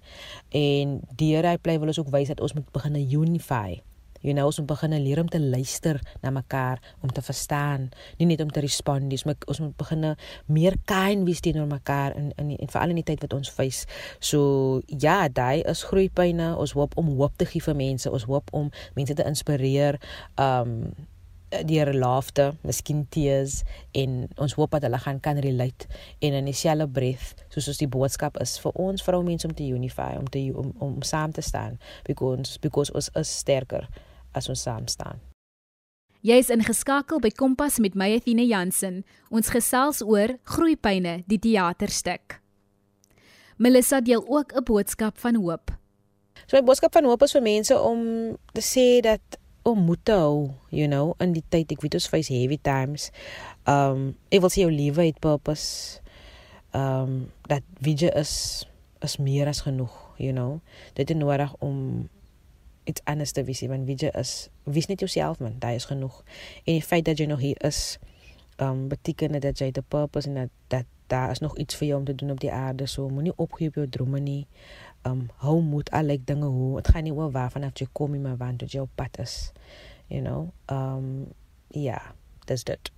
En 0.49 1.01
deur 1.15 1.41
die 1.41 1.57
play 1.57 1.79
wil 1.79 1.87
ons 1.87 1.99
ook 1.99 2.09
wys 2.09 2.27
dat 2.27 2.41
ons 2.41 2.53
moet 2.53 2.71
begin 2.71 2.95
unify 2.95 3.81
you 4.25 4.33
know 4.33 4.49
ons 4.49 4.59
moet 4.61 4.71
begin 4.73 4.97
leer 4.97 5.21
om 5.21 5.29
te 5.29 5.41
luister 5.41 6.01
na 6.25 6.33
mekaar 6.33 6.81
om 7.05 7.13
te 7.13 7.21
verstaan 7.21 7.89
nie 8.17 8.29
net 8.33 8.41
om 8.41 8.51
te 8.51 8.63
respond 8.65 9.13
maar 9.25 9.37
ons 9.45 9.61
moet 9.61 9.77
begin 9.77 10.11
meer 10.49 10.75
kind 10.89 11.27
wees 11.29 11.43
teenoor 11.45 11.69
mekaar 11.69 12.15
in 12.17 12.31
in 12.41 12.55
en 12.57 12.71
veral 12.73 12.89
in 12.89 13.01
die 13.01 13.07
tyd 13.07 13.21
wat 13.21 13.33
ons 13.37 13.51
face 13.53 13.85
so 14.19 14.81
ja 14.87 15.27
daai 15.29 15.61
is 15.69 15.83
groeipyne. 15.83 16.53
Ons 16.57 16.75
hoop 16.77 16.95
om 16.99 17.11
hoop 17.19 17.35
te 17.37 17.47
gee 17.49 17.63
vir 17.63 17.75
mense. 17.77 18.11
Ons 18.11 18.27
hoop 18.29 18.53
om 18.55 18.71
mense 18.95 19.17
te 19.17 19.27
inspireer 19.27 19.99
um 20.41 20.95
deur 21.55 21.93
laugte, 21.95 22.49
miskien 22.67 23.05
tears 23.13 23.61
en 23.95 24.25
ons 24.43 24.55
hoop 24.57 24.73
dat 24.75 24.87
hulle 24.87 24.97
gaan 24.99 25.21
kan 25.23 25.37
relate. 25.39 25.87
En 26.19 26.33
in 26.35 26.49
dieselfde 26.49 26.87
breath 26.91 27.45
soos 27.53 27.69
ons 27.71 27.79
die 27.79 27.87
boodskap 27.87 28.39
is 28.43 28.57
vir 28.59 28.75
ons 28.81 29.05
vroumense 29.05 29.47
om 29.47 29.53
te 29.55 29.67
unify 29.77 30.09
om 30.19 30.27
te 30.27 30.41
om, 30.51 30.73
om 30.83 30.97
saam 31.05 31.31
te 31.31 31.45
staan. 31.45 31.79
Because 32.09 32.59
because 32.59 32.91
ons 32.91 33.11
is 33.15 33.31
sterker 33.45 33.87
as 34.35 34.49
ons 34.51 34.61
saam 34.67 34.87
staan. 34.91 35.21
Jy 36.25 36.39
is 36.41 36.49
ingeskakel 36.49 37.21
by 37.21 37.29
Kompas 37.29 37.77
met 37.77 37.93
my 37.93 38.07
Athena 38.15 38.41
Jansen. 38.41 39.03
Ons 39.29 39.51
gesels 39.53 40.01
oor 40.01 40.39
Groeipyne, 40.49 41.19
die 41.29 41.37
teaterstuk. 41.37 42.39
Melissa 43.61 44.01
deel 44.01 44.25
ook 44.27 44.53
'n 44.55 44.63
boodskap 44.63 45.17
van 45.17 45.35
hoop. 45.35 45.71
So 46.47 46.57
my 46.57 46.63
boodskap 46.63 46.93
van 46.93 47.05
hoop 47.05 47.21
is 47.21 47.31
vir 47.31 47.41
mense 47.41 47.79
om 47.79 48.37
te 48.53 48.61
sê 48.61 49.01
dat 49.01 49.21
om 49.63 49.79
moed 49.85 50.05
te 50.05 50.11
hou, 50.11 50.53
you 50.69 50.87
know, 50.87 51.13
in 51.19 51.33
die 51.33 51.43
tyd 51.49 51.71
ek 51.71 51.81
weet 51.81 51.93
ons 51.93 52.07
face 52.07 52.33
heavy 52.33 52.57
times. 52.61 53.11
Um 53.65 54.15
ek 54.29 54.41
wil 54.41 54.49
sê 54.49 54.61
jou 54.65 54.71
lewe 54.71 55.05
het 55.05 55.19
purpose. 55.19 56.01
Um 56.73 57.31
dat 57.47 57.63
wie 57.81 57.95
is 57.95 58.65
is 59.01 59.17
meer 59.17 59.47
as 59.47 59.61
genoeg, 59.61 59.93
you 60.17 60.33
know. 60.33 60.61
Dit 60.93 61.09
is 61.09 61.15
nodig 61.15 61.53
om 61.59 62.09
iets 62.85 63.01
anders 63.03 63.31
te 63.31 63.43
wees, 63.43 63.61
want 63.69 63.85
wie 63.85 63.97
jy 63.99 64.09
is, 64.17 64.49
wees 64.63 64.87
net 64.87 64.99
jouself 64.99 65.39
man, 65.39 65.55
daai 65.59 65.75
is 65.75 65.85
genoeg. 65.85 66.23
En 66.63 66.73
die 66.73 66.83
feit 66.83 67.05
dat 67.05 67.17
jy 67.17 67.25
nog 67.29 67.39
hier 67.39 67.61
is, 67.65 67.97
um 68.61 68.87
beteken 68.87 69.39
dat 69.39 69.59
jy 69.59 69.71
'n 69.71 69.83
purpose 69.87 70.27
en 70.27 70.35
dat 70.35 70.49
dat 70.67 70.85
daar 71.07 71.31
is 71.31 71.39
nog 71.39 71.57
iets 71.57 71.75
vir 71.75 71.87
jou 71.87 71.99
om 71.99 72.05
te 72.05 72.15
doen 72.15 72.31
op 72.31 72.39
die 72.39 72.51
aarde, 72.51 72.85
so 72.85 73.09
moenie 73.09 73.33
opgee 73.35 73.67
op 73.67 73.75
jou 73.75 73.89
drome 73.89 74.19
nie. 74.19 74.47
Um 75.03 75.29
hou 75.35 75.61
moed 75.61 75.91
al 75.91 76.03
like 76.03 76.23
dinge 76.23 76.45
hoe, 76.45 76.75
dit 76.75 76.87
gaan 76.87 77.03
nie 77.03 77.13
oor 77.13 77.31
waarvan 77.31 77.63
af 77.63 77.71
jy 77.79 77.87
kom 77.91 78.11
nie, 78.11 78.19
maar 78.19 78.37
waar 78.37 78.53
jy 78.57 78.79
op 78.79 78.89
pad 78.95 79.19
is. 79.19 79.51
You 80.07 80.21
know? 80.21 80.49
Um 80.65 81.33
ja, 81.67 81.81
yeah, 81.81 82.01
dis 82.45 82.63
dit. 82.63 82.91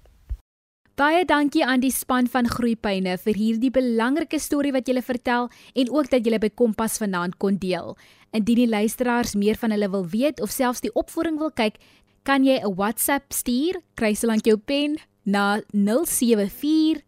Baie 0.98 1.28
dankie 1.30 1.62
aan 1.62 1.78
die 1.78 1.92
span 1.94 2.26
van 2.26 2.48
Groeipyne 2.50 3.20
vir 3.22 3.36
hierdie 3.38 3.70
belangrike 3.70 4.40
storie 4.42 4.72
wat 4.74 4.88
julle 4.90 5.04
vertel 5.06 5.46
en 5.78 5.92
ook 5.94 6.08
dat 6.10 6.26
julle 6.26 6.40
by 6.42 6.50
Kompas 6.50 6.96
vanaand 6.98 7.36
kon 7.38 7.60
deel. 7.62 7.94
Indien 8.34 8.64
die 8.64 8.72
luisteraars 8.72 9.36
meer 9.38 9.60
van 9.62 9.76
hulle 9.76 9.92
wil 9.94 10.08
weet 10.10 10.42
of 10.42 10.50
selfs 10.50 10.82
die 10.82 10.90
opvoering 10.98 11.38
wil 11.38 11.52
kyk, 11.54 11.78
kan 12.26 12.42
jy 12.42 12.58
'n 12.58 12.74
WhatsApp 12.74 13.30
stuur, 13.30 13.78
kry 13.94 14.16
sōlank 14.18 14.50
jou 14.50 14.58
pen 14.58 14.98
na 15.24 15.62
074 15.72 17.06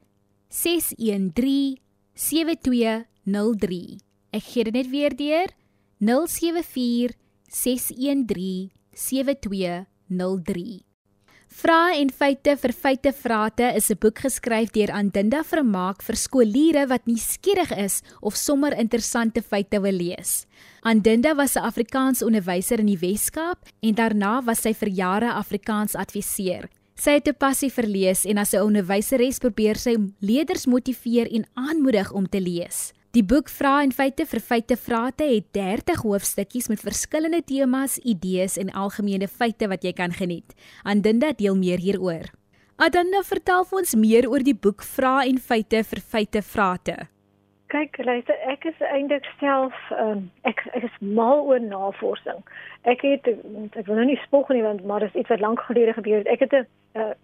613 0.49 1.81
7203. 2.13 3.97
Ek 4.29 4.43
gee 4.43 4.63
dit 4.65 4.73
net 4.73 4.89
weer 4.91 5.15
deur. 5.15 5.49
074 5.97 7.17
613 7.49 8.69
7203. 8.93 10.88
Vrae 11.49 11.95
en 11.97 12.11
feite 12.13 12.53
vir 12.61 12.71
feite 12.77 13.11
vrate 13.11 13.71
is 13.75 13.89
'n 13.89 13.97
boek 13.97 14.19
geskryf 14.21 14.69
deur 14.71 14.91
Andinda 14.93 15.41
Vermaak 15.43 16.03
vir 16.03 16.15
skooliere 16.15 16.87
wat 16.87 17.07
nuuskierig 17.07 17.71
is 17.71 18.03
of 18.21 18.35
sommer 18.35 18.77
interessante 18.77 19.41
feite 19.41 19.81
wil 19.81 19.97
lees. 19.97 20.45
Andinda 20.83 21.35
was 21.35 21.55
'n 21.55 21.65
Afrikaans 21.65 22.21
onderwyser 22.21 22.79
in 22.79 22.85
die 22.85 22.99
Wes-Kaap 22.99 23.57
en 23.81 23.95
daarna 23.95 24.45
was 24.45 24.61
sy 24.61 24.73
vir 24.73 24.89
jare 24.89 25.33
Afrikaans 25.33 25.95
adviseur. 25.95 26.69
Sy 26.95 27.11
het 27.11 27.27
'n 27.27 27.33
passie 27.33 27.71
vir 27.71 27.87
lees 27.87 28.25
en 28.25 28.37
as 28.37 28.53
'n 28.53 28.61
onderwyseres 28.61 29.39
probeer 29.39 29.75
sy 29.75 29.97
leerders 30.19 30.67
motiveer 30.67 31.27
en 31.33 31.47
aanmoedig 31.55 32.11
om 32.11 32.27
te 32.29 32.39
lees. 32.39 32.93
Die 33.19 33.25
boek 33.27 33.49
Vra 33.51 33.81
en 33.83 33.91
feite 33.91 34.23
vir 34.23 34.39
feite 34.39 34.77
vrate 34.79 35.25
het 35.27 35.49
30 35.51 36.05
hoofstukkies 36.05 36.69
met 36.71 36.79
verskillende 36.79 37.41
temas, 37.43 37.97
idees 38.07 38.55
en 38.55 38.71
algemene 38.71 39.27
feite 39.27 39.67
wat 39.67 39.83
jy 39.83 39.91
kan 39.97 40.15
geniet. 40.15 40.55
Andinda 40.87 41.33
deel 41.35 41.57
meer 41.59 41.83
hieroor. 41.83 42.29
Adinda 42.79 43.19
vertel 43.27 43.67
vir 43.67 43.81
ons 43.81 43.95
meer 43.99 44.29
oor 44.31 44.45
die 44.47 44.55
boek 44.55 44.87
Vra 44.87 45.17
en 45.27 45.35
feite 45.35 45.83
vir 45.89 45.99
feite 45.99 46.45
vrate. 46.53 46.95
Kyk, 47.69 47.99
luister, 48.01 48.33
ek 48.49 48.63
is 48.65 48.79
eintlik 48.81 49.27
self 49.37 49.75
um, 49.93 50.23
ek 50.49 50.63
ek 50.73 50.87
is 50.87 50.95
mal 51.05 51.43
oor 51.45 51.59
navorsing. 51.61 52.39
Ek 52.89 53.03
het 53.05 53.29
ek 53.29 53.85
wil 53.85 53.99
nou 53.99 54.07
nie 54.09 54.17
spog 54.23 54.49
nie 54.49 54.63
want 54.65 54.81
maar 54.89 55.05
dis 55.05 55.13
iets 55.13 55.29
wat 55.29 55.43
lank 55.43 55.61
gelede 55.67 55.93
gebeur 55.93 56.23
het. 56.23 56.31
Ek 56.33 56.41
het 56.47 56.55
'n 56.57 56.65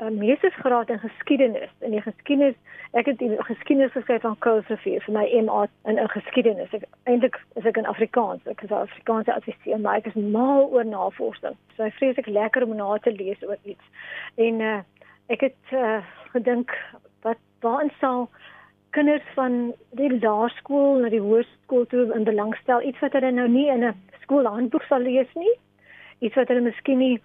'n 0.06 0.18
meestersgraad 0.22 0.90
in 0.90 1.00
geskiedenis. 1.00 1.74
In 1.80 1.98
die 1.98 2.02
geskiedenis, 2.02 2.54
ek 2.94 3.06
het 3.06 3.18
die 3.18 3.44
geskiedenis 3.44 3.92
geskryf 3.98 4.22
van 4.22 4.38
Kosovo 4.38 5.00
vir 5.00 5.14
my 5.18 5.26
MA 5.42 5.68
in 5.90 5.98
'n 6.00 6.10
geskiedenis. 6.10 6.74
Ek 6.74 6.86
eintlik 7.04 7.42
is 7.56 7.66
ek 7.66 7.78
in 7.78 7.86
Afrikaans. 7.86 8.46
Ek 8.46 8.62
is 8.62 8.72
Afrikaanse 8.72 9.34
adviseur, 9.34 9.80
maar 9.80 9.98
ek 9.98 10.06
is 10.06 10.14
mal 10.14 10.70
oor 10.70 10.86
navorsing. 10.86 11.58
So 11.76 11.84
ek 11.84 11.94
vrees 11.94 12.18
ek 12.18 12.28
lekker 12.28 12.64
om 12.64 12.76
na 12.76 12.98
te 12.98 13.12
lees 13.12 13.44
oor 13.44 13.58
iets. 13.64 13.84
En 14.36 14.62
uh, 14.62 14.80
ek 15.28 15.42
het 15.42 15.64
uh, 15.72 16.06
gedink 16.34 16.78
wat 17.22 17.38
waarin 17.60 17.92
sal 18.00 18.30
kinders 18.96 19.28
van 19.36 19.74
die 20.00 20.10
laerskool 20.14 21.02
na 21.04 21.10
die 21.12 21.22
hoërskool 21.24 21.86
toe 21.92 22.06
in 22.16 22.28
belangstel. 22.28 22.84
Iets 22.88 23.02
wat 23.04 23.16
hulle 23.18 23.32
nou 23.36 23.48
nie 23.52 23.68
in 23.72 23.84
'n 23.84 23.96
skoolhandboek 24.24 24.86
sal 24.88 25.04
lees 25.04 25.32
nie. 25.36 25.56
Iets 26.20 26.36
wat 26.36 26.48
hulle 26.48 26.62
miskien 26.62 27.00
nie 27.00 27.20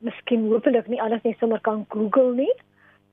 miskien 0.00 0.48
hopelik 0.52 0.88
nie 0.88 1.00
alles 1.02 1.22
net 1.24 1.38
sommer 1.38 1.60
kan 1.60 1.84
Google 1.88 2.34
nie. 2.34 2.52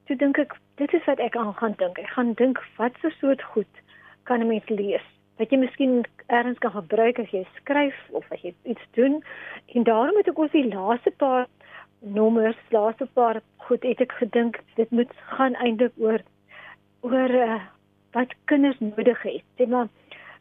Toe 0.05 0.15
dink 0.15 0.38
ek 0.38 0.53
dit 0.75 0.93
is 0.93 1.05
wat 1.05 1.20
ek 1.20 1.36
aan 1.36 1.53
gaan 1.53 1.75
dink. 1.77 2.00
Ek 2.00 2.13
gaan 2.15 2.34
dink 2.34 2.62
wat 2.77 2.93
so 3.01 3.10
soort 3.10 3.41
goed 3.41 3.82
kan 4.24 4.41
'n 4.41 4.48
mens 4.48 4.70
lees? 4.70 5.08
Wat 5.39 5.50
jy 5.50 5.58
miskien 5.58 6.05
ergens 6.27 6.60
kan 6.60 6.72
gebruik 6.72 7.20
as 7.20 7.29
jy 7.32 7.46
skryf 7.55 7.96
of 8.12 8.32
as 8.32 8.41
jy 8.41 8.53
iets 8.63 8.88
doen. 8.91 9.24
En 9.75 9.84
daarom 9.84 10.17
het 10.17 10.27
ek 10.27 10.38
ons 10.38 10.51
die 10.51 10.74
laaste 10.74 11.12
paar 11.12 11.48
nommers 12.00 12.58
laaste 12.70 13.05
paar 13.13 13.41
goed 13.58 13.84
het 13.84 14.01
ek 14.01 14.12
gedink 14.12 14.60
dit 14.75 14.91
moet 14.91 15.12
gaan 15.32 15.55
eintlik 15.55 15.93
oor 15.98 16.20
oor 17.01 17.29
uh, 17.29 17.62
wat 18.13 18.34
kinders 18.46 18.79
nodig 18.79 19.22
het. 19.22 19.43
Sê 19.58 19.67
maar 19.67 19.88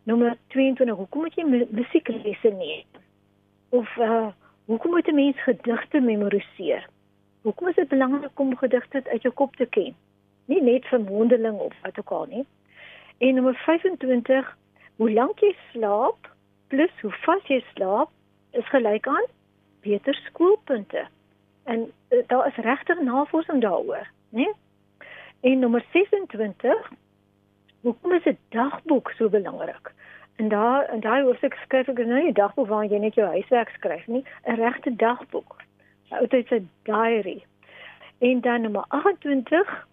nommer 0.08 0.36
22, 0.54 0.96
hoekom 0.96 1.26
moet 1.26 1.36
jy 1.36 1.66
musieklesse 1.70 2.54
neem? 2.56 2.86
Of 3.70 3.96
uh 3.96 4.30
hoekom 4.70 4.90
moet 4.90 5.08
'n 5.08 5.14
mens 5.14 5.42
gedigte 5.42 6.00
memoriseer? 6.00 6.86
Hoekom 7.42 7.68
is 7.68 7.74
dit 7.74 7.88
belangrik 7.88 8.40
om 8.40 8.56
gedigte 8.56 9.02
uit 9.04 9.22
jou 9.22 9.34
kop 9.34 9.56
te 9.56 9.66
ken? 9.66 9.94
Nie 10.44 10.62
net 10.62 10.86
vir 10.86 11.00
mondeling 11.00 11.58
of 11.58 11.74
wat 11.82 11.98
ook 11.98 12.10
al 12.10 12.26
nie. 12.26 12.46
En 13.18 13.34
nommer 13.34 13.54
25, 13.54 14.56
hoe 14.96 15.12
lank 15.12 15.38
jy 15.38 15.56
slaap 15.72 16.30
plus 16.68 17.00
hoe 17.00 17.12
vas 17.24 17.46
jy 17.46 17.64
slaap 17.74 18.10
is 18.50 18.68
gelyk 18.68 19.06
aan 19.06 19.26
beter 19.82 20.14
skoolpunte. 20.14 21.06
En 21.64 21.90
uh, 22.08 22.18
daar 22.26 22.46
is 22.46 22.64
regtig 22.64 23.00
navorsing 23.00 23.60
daaroor, 23.60 24.10
né? 24.28 24.52
En 25.40 25.58
nommer 25.58 25.84
26 25.92 26.90
hoekom 27.82 28.12
is 28.12 28.24
'n 28.24 28.38
dagboek 28.48 29.10
so 29.10 29.28
belangrik? 29.28 29.92
En 30.36 30.48
daar 30.48 30.84
en 30.84 31.00
daai 31.00 31.22
hoofstuk 31.22 31.54
skryf 31.54 31.88
ek 31.88 31.98
nou 31.98 32.20
nie 32.20 32.30
'n 32.30 32.32
dagboek 32.32 32.68
waarin 32.68 32.90
jy 32.90 32.98
net 32.98 33.14
jou 33.14 33.28
huiswerk 33.28 33.68
skryf 33.68 34.06
nie, 34.06 34.24
'n 34.46 34.54
regte 34.54 34.96
dagboek. 34.96 35.56
'n 36.10 36.14
Oudtydse 36.14 36.62
diary. 36.82 37.44
En 38.18 38.40
dan 38.40 38.60
nommer 38.60 38.84
28 38.88 39.86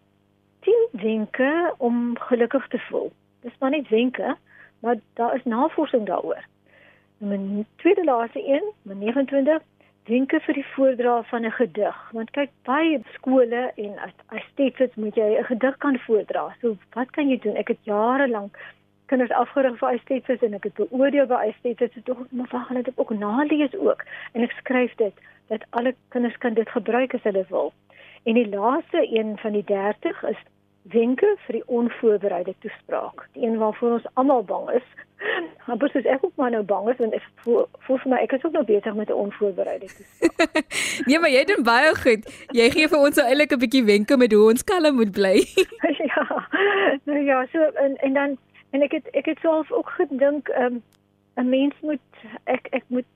10 0.60 0.88
wenke 0.91 1.74
om 1.77 2.17
gelukkig 2.17 2.67
te 2.67 2.79
voel. 2.79 3.12
Dis 3.41 3.58
maar 3.60 3.69
net 3.69 3.89
wenke, 3.89 4.38
maar 4.79 4.96
daar 5.13 5.36
is 5.36 5.43
navorsing 5.43 6.05
daaroor. 6.05 6.46
Nommer 7.17 7.65
tweede 7.75 8.03
laaste 8.03 8.48
een, 8.48 8.72
nommer 8.81 9.05
29 9.05 9.62
wenke 10.09 10.39
vir 10.45 10.57
die 10.57 10.65
voordra 10.73 11.21
van 11.31 11.45
'n 11.45 11.51
gedig. 11.51 11.97
Want 12.11 12.31
kyk 12.31 12.49
baie 12.63 12.99
skole 13.13 13.71
en 13.75 13.97
as 14.03 14.43
steeds 14.51 14.95
moet 14.95 15.15
jy 15.15 15.37
'n 15.37 15.49
gedig 15.51 15.77
kan 15.77 15.99
voordra. 15.99 16.55
So 16.61 16.75
wat 16.93 17.11
kan 17.11 17.29
jy 17.29 17.39
doen? 17.39 17.55
Ek 17.55 17.67
het 17.67 17.83
jare 17.83 18.27
lank 18.27 18.57
kinders 19.05 19.31
afgerig 19.31 19.77
vir 19.79 19.89
esthetes 19.89 20.41
en 20.45 20.53
ek 20.53 20.63
het 20.63 20.73
beoordeel 20.73 21.25
by 21.25 21.41
esthetes 21.49 21.93
so 21.93 22.01
tog 22.01 22.19
maar 22.31 22.47
wag 22.51 22.67
hulle 22.67 22.83
dit 22.83 22.97
ook 22.97 23.09
nalees 23.09 23.75
ook. 23.75 24.05
En 24.33 24.43
ek 24.43 24.51
skryf 24.51 24.95
dit 24.95 25.13
dat 25.47 25.65
alle 25.69 25.95
kinders 26.09 26.37
kan 26.37 26.53
dit 26.53 26.69
gebruik 26.69 27.13
as 27.13 27.23
hulle 27.23 27.45
wil. 27.49 27.73
En 28.23 28.33
die 28.33 28.49
laaste 28.49 29.07
een 29.17 29.37
van 29.37 29.51
die 29.51 29.63
30 29.63 30.23
is 30.23 30.41
wenke 30.91 31.36
vir 31.46 31.60
die 31.60 31.67
onvoorbereide 31.67 32.53
toespraak. 32.60 33.27
Die 33.34 33.46
een 33.46 33.58
waarvoor 33.58 33.91
ons 33.91 34.10
almal 34.13 34.43
bang 34.43 34.69
is. 34.69 34.89
Maar 35.67 35.77
presies 35.77 36.05
ek 36.10 36.24
ook 36.25 36.36
maar 36.36 36.51
nou 36.51 36.63
bang 36.63 36.89
is 36.89 36.98
want 36.98 37.13
ek 37.13 37.25
voel, 37.43 37.65
voel 37.86 37.98
vir 38.03 38.12
my 38.12 38.19
ek 38.24 38.31
is 38.38 38.43
ook 38.48 38.55
nog 38.55 38.65
besig 38.65 38.96
met 38.96 39.10
'n 39.10 39.19
onvoorbereide 39.24 39.86
toespraak. 39.86 40.63
nee, 41.08 41.19
maar 41.19 41.29
jy 41.29 41.43
doen 41.46 41.63
baie 41.63 41.96
goed. 41.96 42.24
Jy 42.55 42.69
gee 42.75 42.88
vir 42.88 43.00
ons 43.00 43.15
nou 43.19 43.27
eintlik 43.27 43.53
'n 43.53 43.63
bietjie 43.63 43.84
wenke 43.84 44.17
met 44.17 44.34
hoe 44.34 44.50
ons 44.51 44.63
kalm 44.63 44.96
moet 44.96 45.12
bly. 45.12 45.43
ja. 46.12 46.25
Nou 47.03 47.19
ja, 47.19 47.46
so 47.51 47.60
en 47.86 47.98
en 47.98 48.13
dan 48.13 48.38
en 48.72 48.81
ek 48.81 48.91
het 48.91 49.10
ek 49.13 49.25
het 49.25 49.39
self 49.41 49.72
ook 49.72 49.89
gedink 49.89 50.50
'n 50.50 50.63
um, 50.63 50.84
'n 51.36 51.50
mens 51.50 51.75
moet 51.81 52.08
ek 52.43 52.67
ek 52.72 52.84
moet 52.88 53.12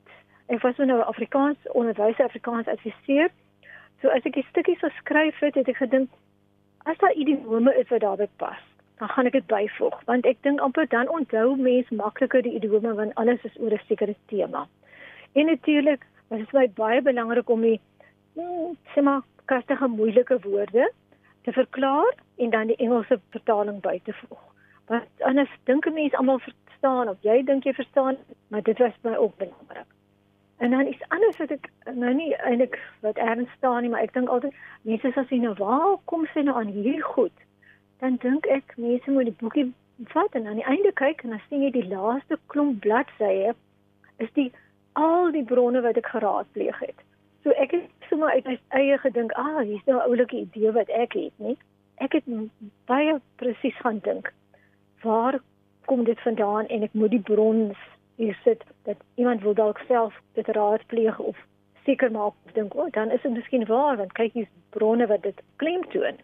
ek 0.47 0.61
was 0.61 0.77
nou 0.77 1.01
Afrikaans 1.01 1.57
onderwyser 1.71 2.25
Afrikaans 2.25 2.67
adviseer. 2.67 3.29
So 4.01 4.09
as 4.09 4.25
ek 4.27 4.33
die 4.33 4.45
stukkies 4.49 4.83
geskryf 4.83 5.39
het, 5.39 5.55
het 5.55 5.67
ek 5.67 5.77
gedink 5.77 6.09
as 6.83 6.97
daar 6.97 7.13
idiome 7.13 7.73
is 7.79 7.89
wat 7.89 8.01
daarbey 8.01 8.29
pas, 8.37 8.61
dan 8.99 9.09
gaan 9.09 9.25
ek 9.25 9.37
dit 9.37 9.47
byvoeg 9.47 9.99
want 10.09 10.25
ek 10.25 10.39
dink 10.47 10.61
amper 10.61 10.87
dan 10.91 11.09
onthou 11.09 11.55
mense 11.55 11.95
makliker 11.95 12.43
die 12.45 12.55
idiome 12.59 12.93
want 12.99 13.15
alles 13.21 13.43
is 13.43 13.59
oor 13.59 13.73
'n 13.73 13.85
sekere 13.87 14.15
tema. 14.31 14.67
En 15.33 15.45
natuurlik, 15.45 16.05
dit 16.29 16.39
is 16.39 16.51
my 16.53 16.67
baie 16.69 17.01
belangrik 17.01 17.49
om 17.49 17.61
die 17.61 17.79
hmm, 18.35 18.77
sê 18.93 19.01
maar 19.01 19.21
kastige 19.45 19.87
moeilike 19.87 20.39
woorde 20.43 20.91
te 21.43 21.51
verklaar 21.51 22.13
en 22.37 22.49
dan 22.49 22.67
die 22.67 22.75
Engelse 22.75 23.19
vertaling 23.29 23.81
by 23.81 23.99
te 24.03 24.13
voeg. 24.13 24.43
Want 24.87 25.07
anders 25.19 25.49
dink 25.63 25.85
'n 25.85 25.93
mens 25.93 26.13
almal 26.13 26.39
verstaan 26.39 27.09
of 27.09 27.17
jy 27.21 27.43
dink 27.43 27.63
jy 27.63 27.73
verstaan, 27.73 28.17
maar 28.47 28.61
dit 28.61 28.77
was 28.77 28.93
my 29.01 29.15
ook 29.15 29.37
belangrik. 29.37 29.92
En 30.63 30.71
dan 30.71 30.87
is 30.87 31.01
anders 31.07 31.37
wat 31.37 31.51
ek 31.51 31.65
nou 31.91 32.13
nie 32.15 32.29
eintlik 32.35 32.77
wat 33.03 33.17
erns 33.19 33.51
staan 33.57 33.81
nie, 33.83 33.89
maar 33.91 34.05
ek 34.05 34.13
dink 34.15 34.29
altyd 34.31 34.53
mense 34.87 35.09
as 35.19 35.31
jy 35.33 35.41
nou 35.43 35.51
waar 35.59 35.97
kom 36.11 36.21
sy 36.31 36.45
nou 36.47 36.53
aan 36.55 36.69
hierdie 36.71 37.03
goed, 37.03 37.41
dan 37.99 38.15
dink 38.23 38.47
ek 38.47 38.71
mense 38.79 39.11
moet 39.11 39.27
die 39.27 39.39
boekie 39.41 39.65
vat 40.13 40.37
en 40.39 40.47
aan 40.47 40.61
die 40.61 40.69
einde 40.71 40.93
kyk 41.01 41.25
en 41.25 41.35
dan 41.35 41.41
sien 41.49 41.65
jy 41.65 41.71
die 41.75 41.89
laaste 41.89 42.37
klomp 42.53 42.79
bladsye 42.85 43.51
is 44.23 44.31
die 44.39 44.47
al 45.03 45.35
die 45.35 45.43
bronne 45.51 45.81
wat 45.83 45.99
ek 45.99 46.07
geraadpleeg 46.13 46.79
het. 46.85 47.03
So 47.43 47.51
ek 47.59 47.75
het 47.75 48.07
sommer 48.07 48.31
uit 48.31 48.47
my 48.47 48.55
eie 48.79 48.97
gedink, 49.03 49.35
ah, 49.35 49.59
hier's 49.59 49.83
nou 49.89 49.97
'n 49.99 50.07
oulike 50.07 50.45
idee 50.45 50.71
wat 50.71 50.87
ek 50.87 51.19
het, 51.19 51.35
nie? 51.43 51.57
Ek 51.99 52.15
het 52.15 52.23
baie 52.87 53.19
presies 53.35 53.75
gaan 53.83 53.99
dink. 54.07 54.31
Waar 55.03 55.41
kom 55.91 56.07
dit 56.07 56.19
vandaan 56.23 56.71
en 56.71 56.87
ek 56.87 56.93
moet 56.93 57.11
die 57.11 57.25
bron 57.31 57.75
hier 58.15 58.37
sit 58.43 58.63
dat 58.83 58.97
iemand 59.15 59.41
wil 59.41 59.53
dalk 59.53 59.81
self 59.87 60.21
dit 60.33 60.47
raadpleeg 60.47 61.19
of 61.19 61.37
seker 61.85 62.11
maak 62.11 62.33
of 62.45 62.51
dink, 62.53 62.75
"O, 62.75 62.81
oh, 62.81 62.91
dan 62.91 63.11
is 63.11 63.21
dit 63.21 63.33
miskien 63.33 63.65
waar 63.65 63.97
want 63.97 64.11
kyk 64.11 64.33
hier's 64.33 64.53
bronne 64.69 65.07
wat 65.07 65.23
dit 65.23 65.41
klemtoon." 65.55 66.17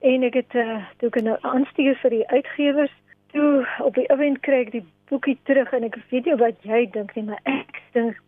En 0.00 0.22
ek 0.22 0.34
het 0.34 0.54
uh, 0.54 0.84
toe 0.96 1.10
kan 1.10 1.24
nou 1.24 1.36
aanstuur 1.40 1.96
vir 1.96 2.10
die 2.10 2.28
uitgewers. 2.28 2.92
Toe 3.32 3.66
op 3.78 3.94
die 3.94 4.06
event 4.06 4.40
kry 4.40 4.60
ek 4.66 4.70
die 4.70 4.84
boekie 5.08 5.38
terug 5.42 5.72
en 5.72 5.82
ek 5.82 5.96
weet 6.10 6.24
nie 6.24 6.36
wat 6.36 6.62
jy 6.62 6.90
dink 6.90 7.14
nie, 7.14 7.24
maar 7.24 7.40
ek 7.44 7.82
dink 7.92 8.20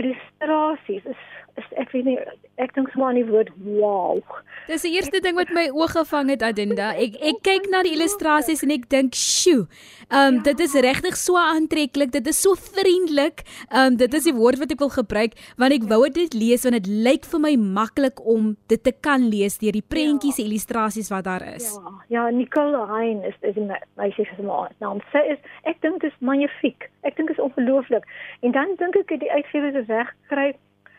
illustrasies 0.00 1.04
is 1.04 1.24
is 1.56 1.68
ek 1.80 1.92
weet 1.94 2.04
nie 2.08 2.18
ek 2.60 2.72
dink 2.76 2.88
sommer 2.92 3.10
aan 3.10 3.18
die 3.18 3.26
woord 3.28 3.50
wow. 3.64 4.20
Dis 4.66 4.84
die 4.86 4.94
eerste 4.96 5.20
ding 5.24 5.36
wat 5.38 5.52
my 5.54 5.66
oog 5.72 5.92
gevang 5.94 6.30
het 6.32 6.42
Adinda. 6.44 6.90
Ek 7.00 7.18
ek 7.20 7.42
kyk 7.46 7.68
na 7.72 7.82
die 7.86 7.92
illustrasies 7.96 8.64
en 8.64 8.72
ek 8.74 8.88
dink, 8.92 9.14
"Sjoe. 9.14 9.66
Ehm 10.10 10.36
um, 10.36 10.42
dit 10.42 10.60
is 10.60 10.74
regtig 10.74 11.16
so 11.16 11.36
aantreklik. 11.36 12.12
Dit 12.12 12.26
is 12.26 12.40
so 12.40 12.54
vriendelik. 12.54 13.44
Ehm 13.70 13.92
um, 13.92 13.96
dit 13.96 14.14
is 14.14 14.24
die 14.24 14.34
woord 14.34 14.58
wat 14.58 14.72
ek 14.72 14.80
wil 14.84 14.92
gebruik 14.92 15.36
want 15.56 15.72
ek 15.72 15.88
wou 15.88 16.08
dit 16.08 16.34
lees 16.34 16.64
want 16.64 16.76
dit 16.82 16.86
lyk 16.86 17.24
vir 17.24 17.40
my 17.40 17.54
maklik 17.56 18.20
om 18.24 18.56
dit 18.68 18.82
te 18.82 18.92
kan 18.92 19.28
lees 19.28 19.58
deur 19.58 19.72
die 19.72 19.84
prentjies 19.84 20.38
en 20.38 20.44
ja. 20.44 20.50
illustrasies 20.50 21.10
wat 21.10 21.24
daar 21.24 21.44
is." 21.54 21.72
Ja, 21.74 21.92
ja, 22.08 22.30
Nicole 22.30 22.86
Hein 22.86 23.24
is 23.24 23.36
is 23.42 23.56
my 23.56 23.80
meisie 23.96 24.24
se 24.24 24.42
naam. 24.42 25.00
Sy 25.12 25.22
is 25.32 25.38
ek 25.64 25.80
dink 25.82 26.00
dit 26.00 26.12
is 26.12 26.18
magnifiek. 26.20 26.90
Ek 27.02 27.16
dink 27.16 27.28
dit 27.28 27.38
is 27.38 27.44
ongelooflik. 27.44 28.04
En 28.42 28.52
dan 28.52 28.74
dink 28.76 28.96
ek 28.96 29.20
die 29.20 29.32
uitgewer 29.32 29.72
is 29.86 29.94
reg 29.94 30.14
gekry 30.22 30.54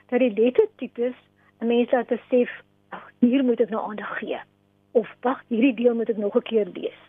dat 0.10 0.20
die 0.20 0.34
lettertipes 0.34 1.15
'n 1.60 1.67
mens 1.67 1.91
laat 1.91 2.08
besef, 2.08 2.51
ag, 2.89 3.12
hier 3.20 3.44
moet 3.44 3.60
ek 3.60 3.70
nou 3.70 3.82
aandag 3.89 4.17
gee. 4.20 4.39
Of 4.91 5.10
wag, 5.22 5.41
hierdie 5.48 5.74
deel 5.74 5.96
moet 5.96 6.10
ek 6.10 6.17
nog 6.17 6.36
'n 6.36 6.41
keer 6.41 6.67
lees. 6.74 7.00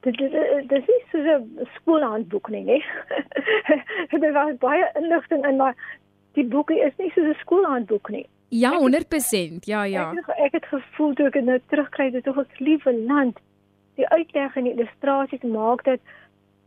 Dit 0.00 0.16
dit 0.16 0.32
dit 0.68 0.88
is 0.88 1.04
so 1.10 1.18
'n 1.18 1.68
skoolhandboek 1.74 2.48
nie, 2.48 2.64
nee. 2.64 2.84
Dit 4.10 4.32
was 4.32 4.56
baie 4.58 4.90
inligting 4.94 5.46
in 5.46 5.56
maar 5.56 5.74
die 6.32 6.44
boekie 6.44 6.80
is 6.80 6.92
nie 6.98 7.12
so 7.14 7.20
'n 7.20 7.34
skoolhandboek 7.40 8.08
nie. 8.08 8.26
Ja, 8.48 8.78
100%. 8.78 9.64
Ja, 9.64 9.84
ja. 9.84 10.10
Ek 10.10 10.26
het, 10.26 10.36
ek 10.36 10.52
het 10.52 10.64
gevoel 10.66 11.14
toe 11.14 11.26
ek 11.26 11.32
dit 11.32 11.44
nou 11.44 11.60
terugkry, 11.66 12.10
dit 12.10 12.26
is 12.26 12.34
'n 12.36 12.46
liewe 12.58 12.92
land. 13.06 13.38
Die 13.94 14.08
uitleg 14.08 14.56
en 14.56 14.64
die 14.64 14.72
illustrasies 14.72 15.42
maak 15.42 15.84
dit 15.84 16.00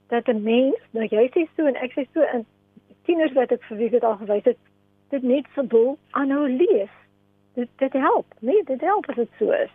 dat 0.08 0.28
'n 0.28 0.44
mens, 0.44 0.80
nou 0.92 1.06
jy 1.06 1.30
sê 1.30 1.48
so 1.56 1.66
en 1.66 1.76
ek 1.76 1.92
sê 1.92 2.08
so 2.14 2.22
in 2.22 2.46
tieners 3.08 3.34
wat 3.38 3.52
ek 3.56 3.64
vir 3.70 3.82
wie 3.82 3.90
dit 3.96 4.04
al 4.04 4.18
gewys 4.22 4.46
het, 4.46 4.60
dit 5.16 5.24
net 5.24 5.48
verbou 5.56 5.98
aanhou 6.20 6.46
lees. 6.52 6.94
Dit 7.58 7.70
dit 7.82 7.94
help. 7.94 8.34
Nee, 8.46 8.64
dit 8.68 8.82
help 8.86 9.10
as 9.10 9.20
dit 9.24 9.40
so 9.40 9.52
is. 9.56 9.74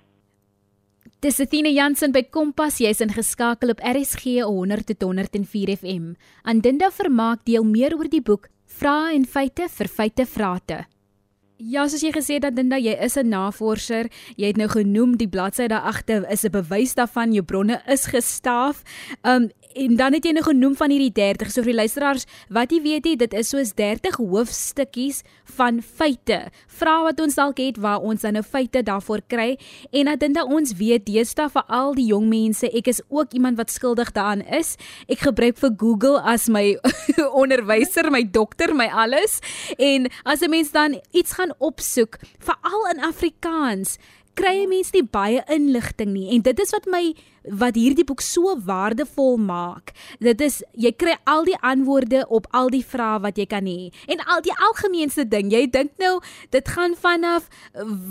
Dis 1.23 1.41
Athena 1.43 1.71
Jansen 1.71 2.15
by 2.15 2.25
Kompas, 2.35 2.81
jy's 2.83 3.03
ingeskakel 3.03 3.71
op 3.75 3.83
RSG 3.83 4.41
100 4.43 4.89
tot 4.91 5.05
104 5.07 5.77
FM. 5.77 6.15
Andinda 6.43 6.91
Vermaak 6.91 7.45
deel 7.47 7.67
meer 7.67 7.95
oor 7.99 8.11
die 8.11 8.23
boek 8.23 8.49
Vrae 8.73 9.13
en 9.15 9.27
feite 9.29 9.69
vir 9.71 9.91
feite 9.91 10.27
vrate. 10.27 10.85
Ja, 11.63 11.85
soos 11.87 12.03
jy 12.03 12.11
gesê 12.11 12.41
het 12.41 12.43
dat 12.43 12.57
Dinda, 12.57 12.79
jy 12.81 12.97
is 12.99 13.17
'n 13.17 13.29
navorser. 13.29 14.11
Jy 14.37 14.47
het 14.47 14.57
nou 14.57 14.69
genoem 14.69 15.17
die 15.17 15.29
bladsy 15.29 15.69
daar 15.69 15.87
agter 15.87 16.29
is 16.29 16.45
'n 16.45 16.51
bewys 16.51 16.95
daarvan 16.95 17.33
jou 17.33 17.45
bronne 17.45 17.81
is 17.87 18.07
gestaaf. 18.07 18.83
Um 19.23 19.51
en 19.75 19.97
dan 19.97 20.13
het 20.17 20.25
jy 20.25 20.33
nou 20.37 20.45
genoem 20.47 20.75
van 20.79 20.93
hierdie 20.93 21.13
30 21.15 21.51
so 21.53 21.63
vir 21.63 21.73
die 21.73 21.81
luisteraars 21.81 22.27
wat 22.53 22.73
jy 22.73 22.81
weet 22.85 23.07
jy 23.07 23.15
dit 23.21 23.35
is 23.39 23.51
soos 23.53 23.73
30 23.79 24.19
hoofstukkies 24.21 25.23
van 25.57 25.81
feite. 25.83 26.39
Vra 26.79 27.03
wat 27.07 27.21
ons 27.21 27.37
dalk 27.39 27.61
het 27.61 27.81
waar 27.83 28.05
ons 28.05 28.25
dan 28.25 28.37
nou 28.39 28.45
feite 28.47 28.83
daarvoor 28.87 29.23
kry. 29.29 29.57
En 29.93 30.11
dat 30.11 30.23
dit 30.23 30.41
ons 30.43 30.75
weet 30.79 31.07
deesdae 31.07 31.49
vir 31.53 31.67
al 31.69 31.95
die 31.99 32.09
jong 32.11 32.29
mense 32.31 32.69
ek 32.73 32.89
is 32.93 33.03
ook 33.09 33.35
iemand 33.37 33.61
wat 33.61 33.71
skuldig 33.71 34.13
daaraan 34.17 34.45
is. 34.47 34.77
Ek 35.09 35.27
gebruik 35.27 35.59
vir 35.61 35.75
Google 35.77 36.23
as 36.23 36.49
my 36.49 36.77
onderwyser 37.43 38.11
my 38.13 38.25
dokter 38.25 38.75
my 38.77 38.89
alles. 38.89 39.41
En 39.79 40.09
as 40.25 40.43
'n 40.43 40.51
mens 40.51 40.73
dan 40.73 41.01
iets 41.13 41.33
gaan 41.33 41.53
opsoek 41.59 42.19
veral 42.39 42.89
in 42.95 43.01
Afrikaans 43.01 43.99
kry 44.35 44.65
'n 44.65 44.69
mens 44.69 44.93
nie 44.93 45.05
baie 45.05 45.43
inligting 45.49 46.13
nie. 46.13 46.31
En 46.35 46.43
dit 46.43 46.61
is 46.61 46.71
wat 46.71 46.87
my 46.87 47.15
wat 47.45 47.75
hierdie 47.75 48.05
boek 48.07 48.21
so 48.21 48.55
waardevol 48.67 49.37
maak. 49.37 49.93
Dit 50.23 50.41
is 50.45 50.61
jy 50.79 50.93
kry 50.93 51.17
al 51.27 51.45
die 51.45 51.57
antwoorde 51.61 52.25
op 52.29 52.47
al 52.51 52.71
die 52.73 52.85
vrae 52.85 53.21
wat 53.23 53.39
jy 53.39 53.47
kan 53.51 53.67
hê. 53.67 53.91
En 54.07 54.23
al 54.31 54.43
die 54.45 54.55
algemeenste 54.69 55.25
ding, 55.29 55.51
jy 55.53 55.67
dink 55.71 55.97
nou 56.03 56.19
dit 56.55 56.69
gaan 56.69 56.95
vanaf 56.99 57.49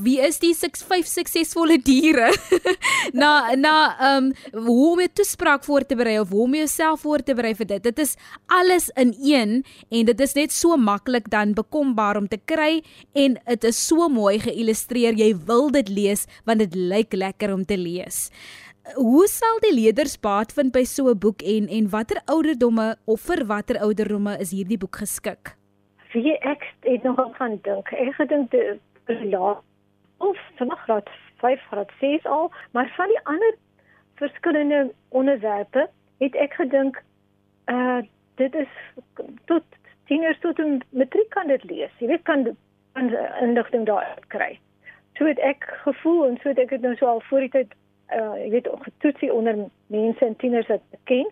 wie 0.03 0.19
is 0.21 0.39
die 0.41 0.53
6 0.57 0.83
5 0.87 1.07
suksesvolle 1.07 1.79
diere 1.85 2.31
na 3.21 3.55
na 3.55 3.75
ehm 3.97 4.31
um, 4.31 4.65
hoe 4.65 4.91
om 4.91 5.01
'n 5.01 5.13
toespraak 5.13 5.63
voor 5.63 5.85
te 5.85 5.95
berei 5.95 6.19
of 6.19 6.29
hoe 6.29 6.43
om 6.43 6.55
jouself 6.55 7.01
voor 7.01 7.23
te 7.23 7.33
berei 7.33 7.55
vir 7.55 7.67
dit. 7.67 7.83
Dit 7.83 7.99
is 7.99 8.15
alles 8.47 8.89
in 8.95 9.15
een 9.19 9.63
en 9.89 10.05
dit 10.05 10.19
is 10.19 10.33
net 10.33 10.51
so 10.51 10.77
maklik 10.77 11.29
dan 11.29 11.53
bekombaar 11.53 12.17
om 12.17 12.27
te 12.27 12.39
kry 12.45 12.83
en 13.13 13.39
dit 13.45 13.63
is 13.63 13.87
so 13.87 14.09
mooi 14.09 14.39
geïllustreer. 14.39 15.13
Jy 15.13 15.35
wil 15.45 15.71
dit 15.71 15.89
lees 15.89 16.25
want 16.45 16.59
dit 16.59 16.75
lyk 16.75 17.13
lekker 17.13 17.53
om 17.53 17.65
te 17.65 17.77
lees. 17.77 18.29
Hoe 18.81 19.27
sal 19.27 19.59
die 19.61 19.73
leerders 19.73 20.15
baat 20.19 20.53
vind 20.57 20.73
by 20.73 20.83
so 20.83 21.09
'n 21.09 21.19
boek 21.19 21.41
en 21.41 21.67
en 21.67 21.89
watter 21.89 22.21
ouderdomme 22.25 22.95
of 23.05 23.21
vir 23.21 23.45
watter 23.45 23.77
ouderdomme 23.79 24.37
is 24.39 24.51
hierdie 24.51 24.77
boek 24.77 24.95
geskik? 24.95 25.55
Wie 26.13 26.37
ek 26.39 26.65
het 26.81 27.03
nog 27.03 27.37
gaan 27.37 27.59
dink. 27.61 27.91
Ek 27.91 28.13
gedink 28.13 28.51
die 28.51 28.79
ja 29.29 29.61
of 30.17 30.37
vanaf 30.57 30.79
graad 30.79 31.09
5 31.37 31.61
graad 31.69 31.91
6 31.99 32.25
al, 32.25 32.51
maar 32.71 32.93
van 32.97 33.07
die 33.07 33.19
ander 33.23 33.55
verskillende 34.15 34.93
onderwerpe 35.09 35.89
het 36.17 36.35
ek 36.35 36.53
gedink 36.53 37.03
uh 37.65 38.01
dit 38.35 38.55
is 38.55 38.71
tot 39.45 39.63
tieners 40.05 40.39
tot 40.39 40.59
'n 40.59 40.81
matriek 40.89 41.29
kan 41.29 41.47
dit 41.47 41.63
lees. 41.63 41.91
Jy 41.99 42.07
weet 42.07 42.23
kan 42.23 42.57
kan 42.93 43.13
inligting 43.41 43.85
daar 43.85 44.17
kry. 44.27 44.59
So 45.13 45.25
het 45.25 45.39
ek 45.39 45.69
gevoel 45.83 46.27
en 46.27 46.37
so 46.41 46.49
het 46.49 46.59
ek 46.59 46.69
dit 46.69 46.81
nou 46.81 46.95
so 46.95 47.05
al 47.05 47.21
voor 47.21 47.39
die 47.39 47.49
tyd 47.49 47.73
uh 48.17 48.33
jy 48.39 48.49
weet 48.55 48.67
getoetsie 48.87 49.33
onder 49.33 49.65
mense 49.87 50.25
en 50.25 50.35
tieners 50.35 50.67
wat 50.67 50.83
ken. 51.03 51.27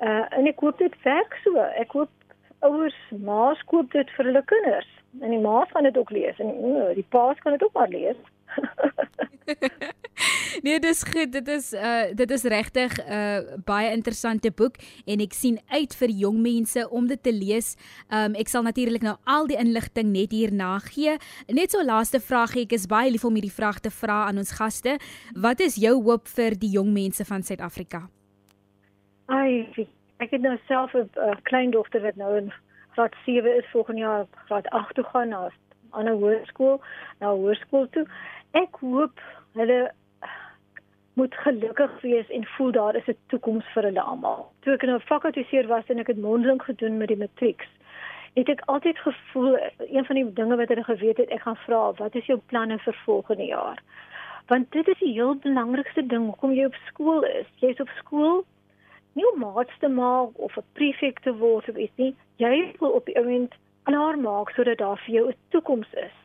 Uh 0.00 0.24
en 0.30 0.46
ek 0.46 0.60
hoop 0.60 0.78
dit 0.78 1.02
werk 1.02 1.38
so. 1.44 1.56
Ek 1.80 1.92
hoop 1.92 2.10
ouers 2.64 3.00
maas 3.24 3.60
koop 3.70 3.92
dit 3.92 4.10
vir 4.16 4.30
hulle 4.30 4.44
kinders 4.50 4.90
en 5.20 5.30
die 5.30 5.40
maas 5.40 5.70
gaan 5.70 5.86
dit 5.86 5.98
ook 5.98 6.10
lees 6.10 6.38
en 6.42 6.48
uh, 6.48 6.88
die 6.96 7.06
paas 7.08 7.38
kan 7.44 7.52
dit 7.52 7.64
ook 7.64 7.72
maar 7.72 7.88
lees. 7.88 8.16
nee, 10.64 10.80
dis 10.80 11.02
goed. 11.02 11.32
Dit 11.32 11.48
is 11.48 11.72
uh 11.72 12.14
dit 12.14 12.30
is 12.30 12.42
regtig 12.42 12.96
'n 12.98 13.12
uh, 13.12 13.56
baie 13.64 13.90
interessante 13.92 14.50
boek 14.50 14.76
en 15.06 15.20
ek 15.20 15.32
sien 15.32 15.58
uit 15.68 15.94
vir 15.94 16.08
jong 16.08 16.40
mense 16.42 16.88
om 16.90 17.06
dit 17.06 17.22
te 17.22 17.32
lees. 17.32 17.76
Um 18.08 18.34
ek 18.34 18.48
sal 18.48 18.62
natuurlik 18.62 19.02
nou 19.02 19.16
al 19.24 19.46
die 19.46 19.58
inligting 19.58 20.12
net 20.12 20.32
hierna 20.32 20.78
gee. 20.78 21.16
Net 21.48 21.70
so 21.70 21.84
laaste 21.84 22.20
vraagie, 22.20 22.62
ek 22.62 22.72
is 22.72 22.86
baie 22.86 23.10
lief 23.10 23.24
om 23.24 23.34
hierdie 23.34 23.58
vraag 23.60 23.80
te 23.80 23.90
vra 23.90 24.24
aan 24.26 24.38
ons 24.38 24.52
gaste. 24.52 24.98
Wat 25.34 25.60
is 25.60 25.74
jou 25.76 26.02
hoop 26.02 26.28
vir 26.28 26.58
die 26.58 26.70
jong 26.70 26.92
mense 26.92 27.24
van 27.24 27.42
Suid-Afrika? 27.42 28.08
Ai, 29.26 29.66
ek 30.18 30.30
het 30.30 30.40
nou 30.40 30.58
self 30.66 30.94
'n 30.94 31.10
uh, 31.16 31.34
kleindogter 31.42 32.02
wat 32.02 32.16
nou 32.16 32.36
in 32.36 32.52
graad 32.94 33.14
7 33.24 33.56
is 33.56 33.70
volgende 33.72 34.00
jaar 34.00 34.26
graad 34.46 34.68
8 34.68 34.94
toe 34.94 35.04
gaan 35.04 35.28
na 35.28 35.46
'n 35.46 35.52
ander 35.90 36.14
hoërskool, 36.14 36.80
na 37.18 37.30
hoërskool 37.30 37.88
toe. 37.90 38.06
Ek 38.54 38.76
hoop 38.78 39.20
hulle 39.58 39.78
moet 41.18 41.34
gelukkig 41.34 41.94
wees 42.02 42.28
en 42.30 42.44
voel 42.56 42.70
daar 42.72 42.96
is 42.96 43.08
'n 43.10 43.16
toekoms 43.26 43.64
vir 43.74 43.82
hulle 43.82 44.00
almal. 44.00 44.52
Toe 44.62 44.74
ek 44.74 44.82
nou 44.82 44.98
fakultiseer 44.98 45.66
was 45.66 45.88
en 45.88 45.98
ek 45.98 46.06
het 46.06 46.20
mondeling 46.26 46.62
gedoen 46.62 46.98
met 46.98 47.08
die 47.08 47.16
matrieks, 47.16 47.66
het 48.34 48.48
ek 48.48 48.62
altyd 48.66 48.98
gevoel 48.98 49.58
een 49.78 50.04
van 50.04 50.16
die 50.16 50.32
dinge 50.32 50.56
wat 50.56 50.68
hulle 50.68 50.84
geweet 50.84 51.16
het, 51.16 51.30
ek 51.30 51.42
gaan 51.42 51.56
vra, 51.56 51.92
wat 51.92 52.14
is 52.14 52.26
jou 52.26 52.38
planne 52.46 52.78
vir 52.78 52.94
volgende 53.04 53.44
jaar? 53.44 53.82
Want 54.46 54.70
dit 54.72 54.88
is 54.88 54.98
die 54.98 55.12
heel 55.12 55.34
belangrikste 55.34 56.06
ding 56.06 56.24
hoekom 56.24 56.52
jy 56.52 56.64
op 56.64 56.78
skool 56.86 57.22
is. 57.22 57.46
Jy's 57.56 57.80
op 57.80 57.90
skool 57.98 58.44
nie 59.12 59.26
om 59.32 59.38
maats 59.38 59.78
te 59.78 59.88
maak 59.88 60.30
of 60.34 60.56
'n 60.56 60.64
prefek 60.72 61.20
te 61.20 61.34
word 61.34 61.68
of 61.68 61.76
iets 61.76 61.96
nie. 61.96 62.14
Jy 62.36 62.74
wil 62.78 62.90
op 62.90 63.04
die 63.06 63.18
oomblik 63.18 63.54
klaar 63.82 64.18
maak 64.18 64.50
sodat 64.50 64.78
daar 64.78 64.98
vir 65.06 65.14
jou 65.14 65.28
'n 65.28 65.36
toekoms 65.48 65.92
is. 65.92 66.16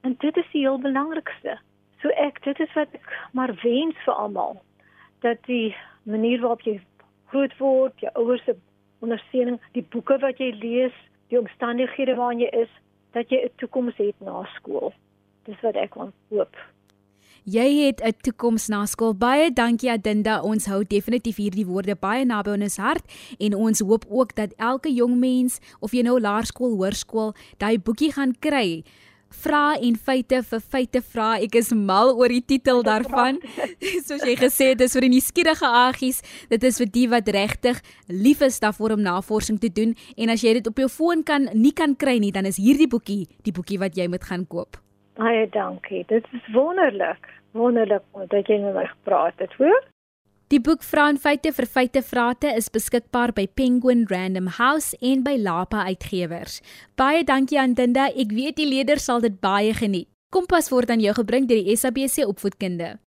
En 0.00 0.14
dit 0.18 0.36
is 0.36 0.50
die 0.52 0.60
heel 0.60 0.78
belangrikste. 0.78 1.58
So 2.06 2.12
ek 2.22 2.36
dit 2.44 2.60
is 2.62 2.74
wat 2.78 2.92
ek 2.94 3.06
maar 3.34 3.50
wens 3.64 3.96
vir 4.04 4.14
almal 4.14 4.60
dat 5.24 5.40
die 5.48 5.74
manier 6.06 6.38
waarop 6.38 6.60
jy 6.62 6.76
groot 7.32 7.54
word, 7.58 7.96
jou 7.98 8.12
ouers 8.20 8.44
se 8.46 8.54
ondersteuning, 9.02 9.56
die 9.74 9.82
boeke 9.90 10.14
wat 10.22 10.38
jy 10.38 10.52
lees, 10.60 10.94
die 11.34 11.40
omstandighede 11.40 12.14
waarin 12.14 12.44
jy 12.44 12.50
is, 12.62 12.70
dat 13.10 13.32
jy 13.34 13.40
'n 13.42 13.50
toekoms 13.58 13.98
het 13.98 14.14
na 14.22 14.44
skool. 14.54 14.92
Dis 15.50 15.58
wat 15.66 15.74
ek 15.74 15.98
hoop. 15.98 16.54
Jy 17.42 17.66
het 17.86 18.00
'n 18.04 18.14
toekoms 18.22 18.68
na 18.68 18.86
skool. 18.86 19.14
Baie 19.14 19.50
dankie 19.50 19.90
Adinda. 19.90 20.42
Ons 20.42 20.66
hou 20.66 20.84
definitief 20.84 21.36
hierdie 21.36 21.66
woorde 21.66 21.96
baie 21.96 22.24
naby 22.24 22.50
aan 22.50 22.62
ons 22.62 22.76
hart 22.76 23.04
en 23.38 23.54
ons 23.54 23.80
hoop 23.80 24.04
ook 24.08 24.34
dat 24.34 24.54
elke 24.56 24.94
jong 24.94 25.18
mens 25.18 25.58
of 25.80 25.92
jy 25.92 26.02
nou 26.02 26.20
laerskool, 26.20 26.76
hoërskool, 26.76 27.34
daai 27.58 27.78
boekie 27.78 28.12
gaan 28.12 28.34
kry 28.38 28.84
vra 29.44 29.76
en 29.76 29.96
feite 29.96 30.40
vir 30.42 30.62
feite 30.74 31.02
vra. 31.12 31.28
Ek 31.42 31.58
is 31.60 31.72
mal 31.74 32.14
oor 32.16 32.32
die 32.32 32.44
titel 32.44 32.82
daarvan. 32.86 33.40
Soos 34.06 34.24
jy 34.24 34.36
gesê 34.40 34.72
het, 34.72 34.80
dis 34.82 34.96
vir 34.96 35.06
die 35.06 35.12
nuuskierige 35.16 35.70
aggies. 35.82 36.22
Dit 36.52 36.64
is 36.66 36.80
vir 36.82 36.90
die 36.94 37.06
wat 37.12 37.28
regtig 37.36 37.82
lief 38.08 38.42
is 38.46 38.60
daarvoor 38.62 38.96
om 38.96 39.04
navorsing 39.04 39.60
te 39.62 39.70
doen 39.72 39.94
en 40.16 40.32
as 40.32 40.44
jy 40.44 40.56
dit 40.58 40.70
op 40.70 40.80
jou 40.80 40.88
foon 40.92 41.24
kan 41.26 41.50
nie 41.54 41.74
kan 41.76 41.96
kry 41.98 42.18
nie, 42.22 42.32
dan 42.32 42.48
is 42.48 42.60
hierdie 42.60 42.88
boekie 42.90 43.24
die 43.46 43.54
boekie 43.54 43.80
wat 43.82 43.96
jy 43.98 44.08
moet 44.10 44.24
gaan 44.26 44.46
koop. 44.48 44.80
Baie 45.16 45.46
dankie. 45.52 46.04
Dit 46.08 46.26
is 46.36 46.48
wonderlik. 46.52 47.30
Wonderlik 47.56 48.04
dat 48.28 48.48
jy 48.50 48.58
met 48.60 48.76
my 48.76 48.84
gepraat 48.90 49.38
het, 49.40 49.52
hoor? 49.60 49.84
Die 50.46 50.60
boek 50.62 50.84
Vrouenfeite 50.86 51.50
vir 51.50 51.66
feite 51.66 52.00
vrate 52.06 52.52
is 52.54 52.68
beskikbaar 52.70 53.32
by 53.34 53.48
Penguin 53.58 54.04
Random 54.06 54.46
House 54.60 54.94
en 55.02 55.24
by 55.26 55.32
Lapa 55.42 55.80
Uitgewers. 55.90 56.60
Baie 56.94 57.24
dankie 57.26 57.58
aan 57.58 57.74
Dinda. 57.74 58.04
Ek 58.14 58.30
weet 58.30 58.54
die 58.60 58.68
leerders 58.70 59.08
sal 59.10 59.24
dit 59.24 59.40
baie 59.42 59.74
geniet. 59.74 60.06
Kompas 60.30 60.70
word 60.70 60.94
aan 60.94 61.02
jou 61.02 61.16
gebring 61.18 61.50
deur 61.50 61.58
die 61.66 61.74
SABC 61.74 62.28
Opvoedkunde. 62.28 62.92